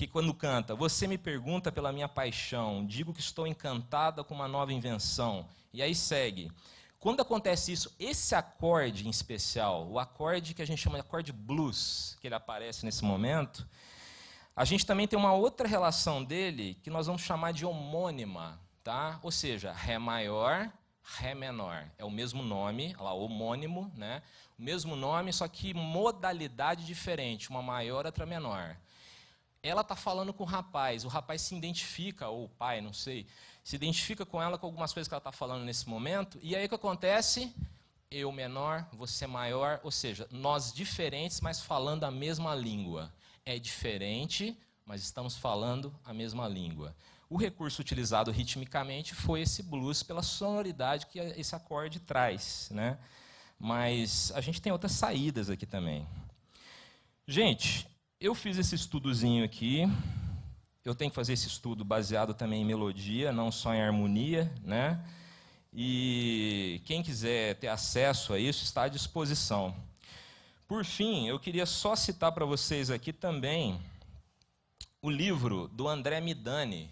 Que 0.00 0.06
quando 0.06 0.32
canta, 0.32 0.74
você 0.74 1.06
me 1.06 1.18
pergunta 1.18 1.70
pela 1.70 1.92
minha 1.92 2.08
paixão, 2.08 2.86
digo 2.86 3.12
que 3.12 3.20
estou 3.20 3.46
encantada 3.46 4.24
com 4.24 4.34
uma 4.34 4.48
nova 4.48 4.72
invenção. 4.72 5.46
E 5.74 5.82
aí 5.82 5.94
segue. 5.94 6.50
Quando 6.98 7.20
acontece 7.20 7.70
isso, 7.70 7.94
esse 7.98 8.34
acorde 8.34 9.06
em 9.06 9.10
especial, 9.10 9.86
o 9.90 9.98
acorde 9.98 10.54
que 10.54 10.62
a 10.62 10.64
gente 10.64 10.80
chama 10.80 10.96
de 10.96 11.02
acorde 11.02 11.34
blues, 11.34 12.16
que 12.18 12.28
ele 12.28 12.34
aparece 12.34 12.82
nesse 12.86 13.04
momento, 13.04 13.68
a 14.56 14.64
gente 14.64 14.86
também 14.86 15.06
tem 15.06 15.18
uma 15.18 15.34
outra 15.34 15.68
relação 15.68 16.24
dele 16.24 16.78
que 16.82 16.88
nós 16.88 17.06
vamos 17.06 17.20
chamar 17.20 17.52
de 17.52 17.66
homônima, 17.66 18.58
tá? 18.82 19.20
Ou 19.22 19.30
seja, 19.30 19.70
ré 19.70 19.98
maior, 19.98 20.72
ré 21.18 21.34
menor. 21.34 21.84
É 21.98 22.06
o 22.06 22.10
mesmo 22.10 22.42
nome, 22.42 22.96
lá 22.98 23.12
homônimo, 23.12 23.92
né? 23.94 24.22
O 24.58 24.62
mesmo 24.62 24.96
nome, 24.96 25.30
só 25.30 25.46
que 25.46 25.74
modalidade 25.74 26.86
diferente, 26.86 27.50
uma 27.50 27.60
maior, 27.60 28.06
outra 28.06 28.24
menor. 28.24 28.78
Ela 29.62 29.82
está 29.82 29.94
falando 29.94 30.32
com 30.32 30.42
o 30.42 30.46
rapaz, 30.46 31.04
o 31.04 31.08
rapaz 31.08 31.42
se 31.42 31.54
identifica, 31.54 32.28
ou 32.28 32.44
o 32.44 32.48
pai, 32.48 32.80
não 32.80 32.92
sei, 32.92 33.26
se 33.62 33.76
identifica 33.76 34.24
com 34.24 34.40
ela 34.40 34.56
com 34.56 34.66
algumas 34.66 34.92
coisas 34.92 35.06
que 35.06 35.14
ela 35.14 35.20
está 35.20 35.32
falando 35.32 35.64
nesse 35.64 35.88
momento, 35.88 36.38
e 36.42 36.56
aí 36.56 36.64
o 36.64 36.68
que 36.68 36.74
acontece? 36.74 37.54
Eu 38.10 38.32
menor, 38.32 38.88
você 38.92 39.26
maior, 39.26 39.78
ou 39.84 39.90
seja, 39.90 40.26
nós 40.30 40.72
diferentes, 40.72 41.40
mas 41.40 41.60
falando 41.60 42.04
a 42.04 42.10
mesma 42.10 42.54
língua. 42.54 43.12
É 43.44 43.58
diferente, 43.58 44.56
mas 44.84 45.02
estamos 45.02 45.36
falando 45.36 45.94
a 46.04 46.12
mesma 46.12 46.48
língua. 46.48 46.94
O 47.28 47.36
recurso 47.36 47.80
utilizado 47.80 48.32
ritmicamente 48.32 49.14
foi 49.14 49.42
esse 49.42 49.62
blues 49.62 50.02
pela 50.02 50.22
sonoridade 50.22 51.06
que 51.06 51.18
esse 51.18 51.54
acorde 51.54 52.00
traz, 52.00 52.68
né? 52.72 52.98
Mas 53.58 54.32
a 54.34 54.40
gente 54.40 54.60
tem 54.60 54.72
outras 54.72 54.92
saídas 54.92 55.48
aqui 55.48 55.64
também. 55.64 56.08
Gente, 57.28 57.86
eu 58.20 58.34
fiz 58.34 58.58
esse 58.58 58.74
estudozinho 58.74 59.42
aqui, 59.42 59.84
eu 60.84 60.94
tenho 60.94 61.10
que 61.10 61.14
fazer 61.14 61.32
esse 61.32 61.48
estudo 61.48 61.82
baseado 61.82 62.34
também 62.34 62.60
em 62.60 62.66
melodia, 62.66 63.32
não 63.32 63.50
só 63.50 63.72
em 63.74 63.80
harmonia, 63.80 64.52
né? 64.62 65.02
E 65.72 66.82
quem 66.84 67.02
quiser 67.02 67.54
ter 67.56 67.68
acesso 67.68 68.34
a 68.34 68.38
isso 68.38 68.62
está 68.62 68.82
à 68.82 68.88
disposição. 68.88 69.74
Por 70.68 70.84
fim, 70.84 71.28
eu 71.28 71.40
queria 71.40 71.64
só 71.64 71.96
citar 71.96 72.30
para 72.32 72.44
vocês 72.44 72.90
aqui 72.90 73.10
também 73.10 73.80
o 75.00 75.08
livro 75.08 75.66
do 75.68 75.88
André 75.88 76.20
Midani, 76.20 76.90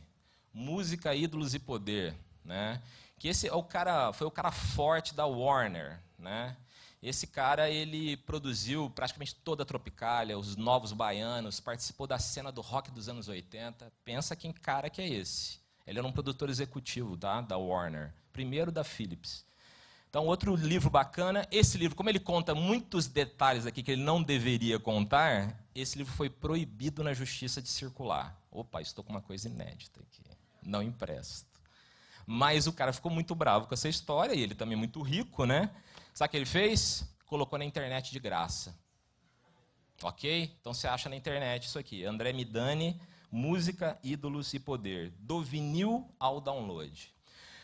Música, 0.50 1.14
Ídolos 1.14 1.52
e 1.52 1.58
Poder, 1.58 2.14
né? 2.42 2.80
Que 3.18 3.28
esse 3.28 3.46
é 3.46 3.52
o 3.52 3.62
cara, 3.62 4.14
foi 4.14 4.26
o 4.26 4.30
cara 4.30 4.50
forte 4.50 5.14
da 5.14 5.26
Warner, 5.26 6.00
né? 6.18 6.56
Esse 7.02 7.28
cara, 7.28 7.70
ele 7.70 8.16
produziu 8.16 8.90
praticamente 8.90 9.34
toda 9.36 9.62
a 9.62 9.66
Tropicália, 9.66 10.36
os 10.36 10.56
Novos 10.56 10.92
Baianos, 10.92 11.60
participou 11.60 12.06
da 12.06 12.18
cena 12.18 12.50
do 12.50 12.60
rock 12.60 12.90
dos 12.90 13.08
anos 13.08 13.28
80. 13.28 13.92
Pensa 14.04 14.34
quem 14.34 14.52
cara 14.52 14.90
que 14.90 15.00
é 15.00 15.08
esse. 15.08 15.60
Ele 15.86 15.98
era 15.98 16.06
um 16.06 16.12
produtor 16.12 16.50
executivo 16.50 17.16
tá? 17.16 17.40
da 17.40 17.56
Warner, 17.56 18.12
primeiro 18.32 18.72
da 18.72 18.82
Philips. 18.82 19.46
Então, 20.10 20.26
outro 20.26 20.56
livro 20.56 20.90
bacana, 20.90 21.46
esse 21.50 21.78
livro, 21.78 21.94
como 21.94 22.08
ele 22.08 22.18
conta 22.18 22.54
muitos 22.54 23.06
detalhes 23.06 23.66
aqui 23.66 23.82
que 23.82 23.92
ele 23.92 24.02
não 24.02 24.22
deveria 24.22 24.78
contar, 24.78 25.62
esse 25.74 25.98
livro 25.98 26.12
foi 26.14 26.30
proibido 26.30 27.04
na 27.04 27.12
justiça 27.12 27.62
de 27.62 27.68
circular. 27.68 28.36
Opa, 28.50 28.80
estou 28.80 29.04
com 29.04 29.12
uma 29.12 29.20
coisa 29.20 29.48
inédita 29.48 30.00
aqui. 30.00 30.22
Não 30.62 30.82
empresto. 30.82 31.46
Mas 32.26 32.66
o 32.66 32.72
cara 32.72 32.92
ficou 32.92 33.12
muito 33.12 33.34
bravo 33.34 33.66
com 33.66 33.74
essa 33.74 33.88
história, 33.88 34.34
e 34.34 34.40
ele 34.40 34.54
também 34.54 34.74
é 34.74 34.78
muito 34.78 35.00
rico, 35.02 35.44
né? 35.44 35.70
Sabe 36.18 36.26
o 36.26 36.30
que 36.32 36.36
ele 36.38 36.46
fez? 36.46 37.08
Colocou 37.26 37.56
na 37.60 37.64
internet 37.64 38.10
de 38.10 38.18
graça. 38.18 38.76
Ok? 40.02 40.52
Então 40.60 40.74
você 40.74 40.88
acha 40.88 41.08
na 41.08 41.14
internet 41.14 41.66
isso 41.66 41.78
aqui. 41.78 42.04
André 42.04 42.32
Midani, 42.32 43.00
Música, 43.30 43.96
Ídolos 44.02 44.52
e 44.52 44.58
Poder. 44.58 45.12
Do 45.20 45.44
vinil 45.44 46.12
ao 46.18 46.40
download. 46.40 47.14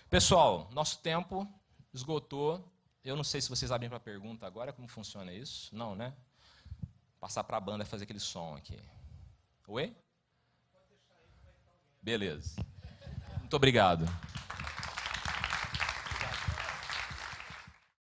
Pessoal, 0.09 0.71
nosso 0.73 1.01
tempo 1.01 1.53
esgotou. 1.93 2.65
Eu 3.05 3.17
não 3.17 3.25
sei 3.25 3.41
se 3.41 3.51
vocês 3.51 3.73
abrem 3.73 3.91
para 3.91 3.99
pergunta 3.99 4.47
agora 4.47 4.73
como 4.73 4.87
funciona 4.87 5.33
isso. 5.33 5.75
Não, 5.75 5.97
né? 5.97 6.15
Passar 7.19 7.43
para 7.43 7.57
a 7.57 7.61
banda 7.61 7.85
fazer 7.85 8.05
aquele 8.05 8.21
som 8.21 8.55
aqui. 8.55 8.79
Oi? 9.67 9.97
Beleza. 12.01 12.55
Muito 13.41 13.57
obrigado. 13.57 14.07